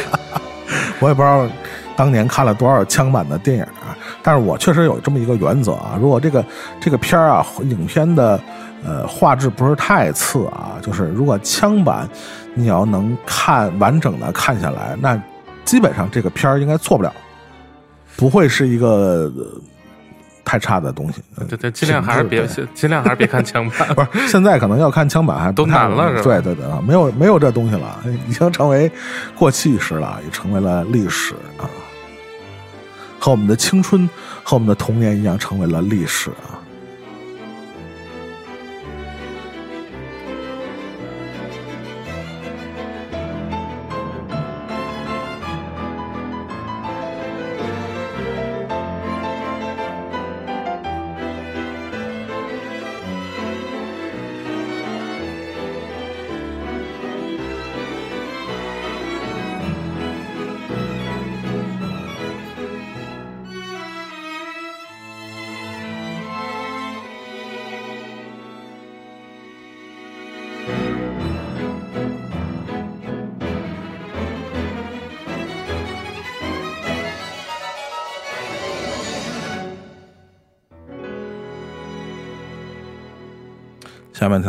[0.99, 1.47] 我也不知道
[1.95, 6.43] 当年看了多少枪版的电影啊，但是我确实有这么一个原则啊，如果这个
[6.81, 8.37] 这个片儿啊，影片的
[8.83, 12.09] 呃画质不是太次啊，就是如果枪版
[12.53, 15.21] 你要能看完整的看下来，那
[15.65, 17.13] 基本上这个片儿应该错不了，
[18.15, 19.61] 不会是一个、呃
[20.45, 21.21] 太差的东西。
[21.35, 22.43] 呃对对，尽量还是别
[22.73, 23.87] 尽量还是别看枪版。
[23.93, 28.91] 不是，现在可能要看枪版还都难了是吧对对对啊，没有没有这东西了，已经成为
[29.35, 31.69] 过气式了，也成为了历史啊，
[33.19, 34.09] 和我们的青春
[34.43, 36.57] 和我们的童年一样，成为了历史啊。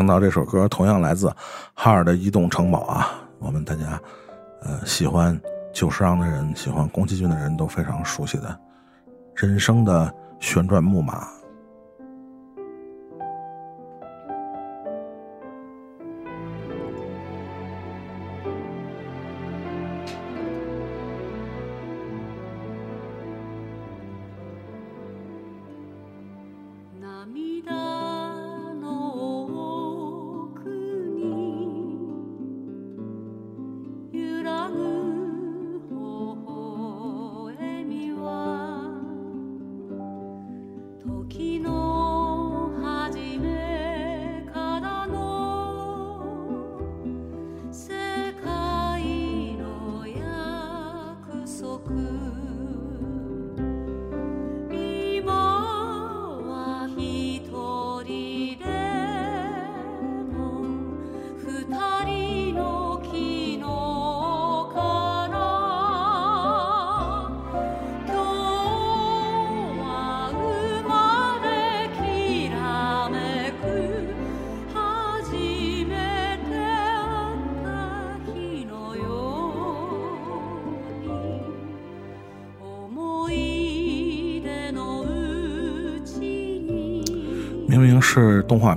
[0.01, 1.31] 听到这首歌，同样来自
[1.75, 4.01] 哈尔的《移动城堡》啊，我们大家
[4.63, 5.39] 呃喜欢
[5.75, 8.59] 久石让的人，喜欢宫崎骏的人都非常熟悉的
[9.35, 11.29] 人生的旋转木马。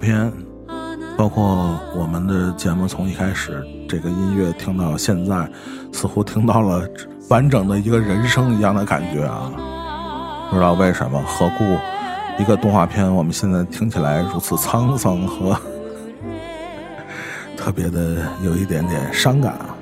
[0.04, 0.30] 片，
[1.18, 5.50] 包括我们的节目从一开始这个音乐听到现在，
[5.94, 6.86] 似乎听到了
[7.30, 9.50] 完整的一个人生一样的感觉啊！
[10.50, 11.64] 不知道为什么，何故
[12.38, 15.58] 一个动画片我们现在听起来如此沧桑和
[17.56, 19.73] 特别的有一点点伤感啊！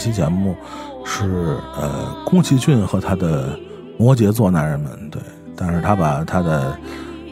[0.00, 0.56] 期节目
[1.04, 3.56] 是呃宫崎骏和他的
[3.98, 5.20] 摩羯座男人们，对，
[5.54, 6.76] 但是他把他的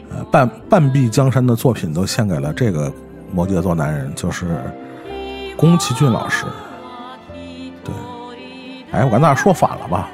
[0.09, 2.91] 呃半半壁江山的作品都献给了这个
[3.33, 4.45] 摩羯座男人，就是
[5.57, 6.45] 宫崎骏老师。
[7.83, 7.93] 对，
[8.91, 10.07] 哎，我刚才说反了吧？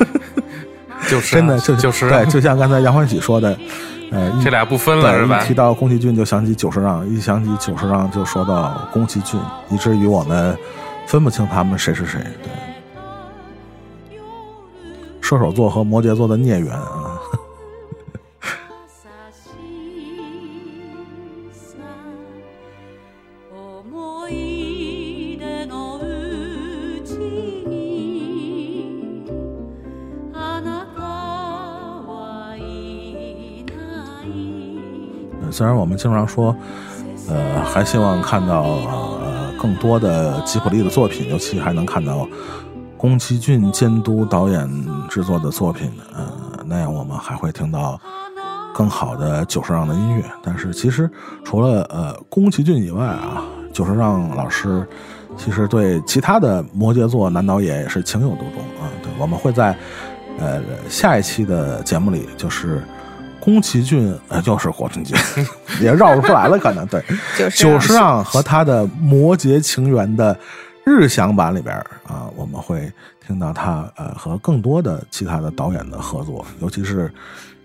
[1.08, 3.56] 就是啊真的就就是对，就像刚才杨欢喜说的，
[4.10, 5.48] 呃，一这俩不分了是吧对，一？
[5.48, 9.38] 提到宫崎骏就想起久石让，一想起久石让就说到宫崎骏，
[9.70, 10.56] 以至于我们
[11.12, 12.50] 分不清他们谁是谁，对。
[15.20, 17.18] 射手座和摩羯座的孽缘啊。
[35.50, 36.56] 虽然我们经常说，
[37.28, 39.20] 呃，还希望看到。
[39.62, 42.26] 更多的吉卜力的作品，尤其还能看到
[42.96, 44.68] 宫崎骏监督导演
[45.08, 46.26] 制作的作品，呃，
[46.66, 48.00] 那样我们还会听到
[48.74, 50.24] 更好的久石让的音乐。
[50.42, 51.08] 但是其实
[51.44, 54.84] 除了呃宫崎骏以外啊，久石让老师
[55.36, 58.90] 其实对其他的摩羯座男导演也是情有独钟啊。
[59.00, 59.76] 对，我们会在
[60.40, 62.82] 呃下一期的节目里，就是
[63.44, 65.16] 宫崎骏，呃，又是宫崎骏，
[65.80, 67.02] 也绕不出来了，可能对。
[67.36, 70.38] 就是久石让和他的《摩羯情缘》的
[70.84, 72.90] 日详版里边啊，我们会
[73.26, 77.12] 听到他呃和更多的其他的导演的合作，尤其是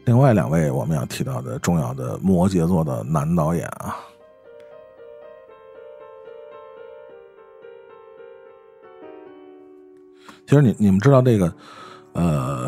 [0.05, 3.95] 另外两位我们要提到的重要的摩羯座的男导演啊。
[10.47, 11.53] 其实你你们知道这个，
[12.13, 12.67] 呃，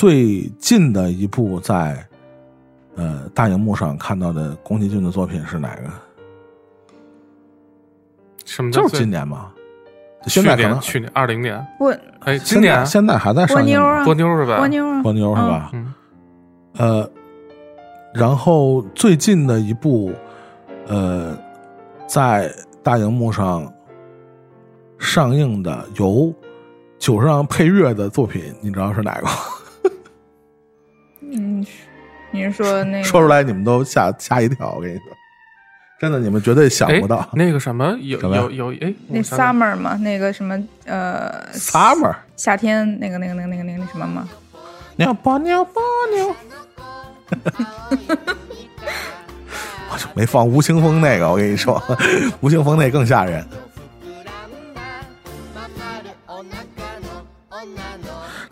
[0.00, 2.02] 最近的一部在
[2.94, 5.90] 呃大荧幕上看到的宫崎骏的作品是哪个？
[8.46, 9.52] 什么叫就是今年嘛。
[10.24, 14.56] 去现在可能年去年二零年，波哎，今现在年现在还在上映呢妞啊，波妞是吧？
[14.56, 15.70] 波妞啊，波妞是吧？
[15.74, 15.94] 嗯，
[16.78, 17.10] 呃，
[18.14, 20.14] 然后最近的一部，
[20.86, 21.36] 呃，
[22.06, 22.50] 在
[22.82, 23.70] 大荧幕上
[24.98, 26.32] 上映的由
[26.98, 29.32] 久石让配乐的作品，你知道是哪个吗？
[31.20, 31.64] 嗯，
[32.30, 35.04] 你是说那个说出来你们都吓吓一跳，我跟你说，
[36.00, 37.28] 真的，你们绝对想不到哎。
[37.34, 44.28] 那个什么有有有哎，那 summer 嘛，那个什么呃 Summer，夏天那个那个那个那个那个什么嘛，
[44.96, 45.82] 牛波牛波
[46.14, 46.34] 牛，
[49.92, 51.82] 我就没放吴青峰那个，我跟你说，
[52.40, 53.46] 吴青峰那更吓人。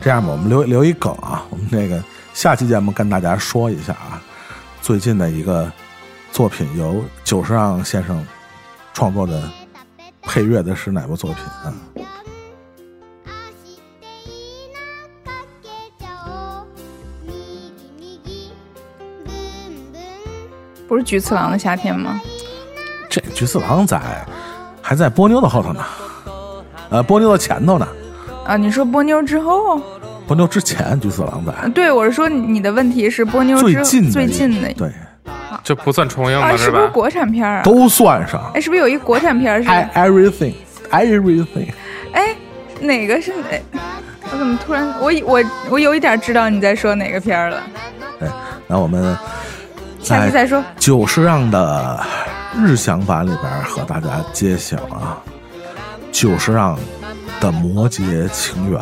[0.00, 2.02] 这样吧，我们留留一梗啊，我们那个
[2.38, 4.22] 下期节目跟大家说一下啊，
[4.80, 5.68] 最近的一个
[6.30, 8.24] 作品由久石让先生
[8.92, 9.42] 创作的
[10.22, 11.74] 配乐的是哪部作品啊？
[20.86, 22.20] 不是菊次郎的夏天吗？
[23.10, 24.24] 这菊次郎在
[24.80, 25.84] 还在波妞的后头呢，
[26.90, 27.88] 呃，波妞的前头呢，
[28.44, 29.82] 啊，你说波妞之后？
[30.28, 31.68] 波妞之前菊次郎在。
[31.70, 34.92] 对，我是说你的问题是波妞之最近的最近的对
[35.64, 36.56] 这不算重映啊，吧？
[36.56, 37.62] 是不是国产片啊？
[37.62, 40.52] 都算上哎，是不是有一国产片是？，I everything
[40.90, 41.72] everything，
[42.12, 42.36] 哎，
[42.78, 43.80] 哪个是哪？
[44.30, 47.62] 我怎么突然我我我有一点知道你在说哪个片儿了？
[48.20, 48.28] 对，
[48.66, 49.16] 那我们
[50.02, 50.62] 下次再说。
[50.76, 51.98] 久石让的
[52.54, 55.16] 日详版里边和大家揭晓啊，
[56.12, 56.78] 久石让
[57.40, 58.80] 的《摩羯情缘》，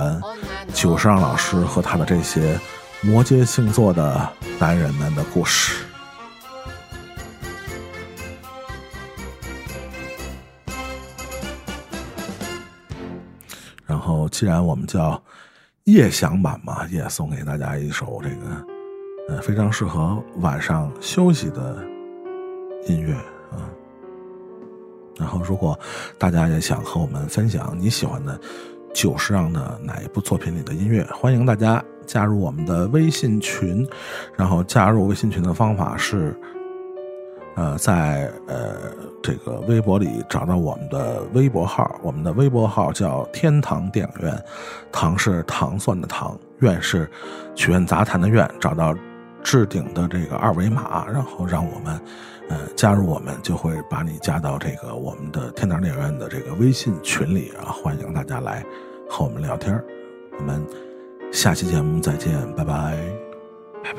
[0.77, 2.61] 久石让老师和他的这些
[3.01, 5.83] 摩羯星座的男人们的故事。
[13.87, 15.21] 然后，既然我们叫
[15.85, 18.67] 夜享版嘛，也送给大家一首这个
[19.31, 21.83] 呃非常适合晚上休息的
[22.87, 23.15] 音乐
[23.51, 23.65] 啊。
[25.19, 25.79] 然后，如果
[26.19, 28.39] 大家也想和我们分享你喜欢的
[28.97, 33.87] 久石让的哪一部作品里的音乐，欢迎大家加入我们的微信群。
[34.35, 36.35] 然后，加入微信群的方法是。
[37.57, 38.75] 呃，在呃
[39.23, 44.45] 这个微博里找到我们的微博号，我们的微博号叫“天堂电影院”，
[44.93, 47.11] 糖是糖蒜的糖，院是
[47.55, 48.95] 曲苑杂谈的院，找到
[49.43, 51.99] 置顶的这个二维码，然后让我们
[52.51, 58.63] 呃加入我们，就会把你加到这个我们的天堂电影院的这个微信群里啊，欢迎大家来
[59.09, 59.83] 和我们聊天
[60.39, 60.65] 我们
[61.33, 62.99] 下期节目再见，拜拜。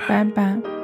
[0.08, 0.77] 拜拜。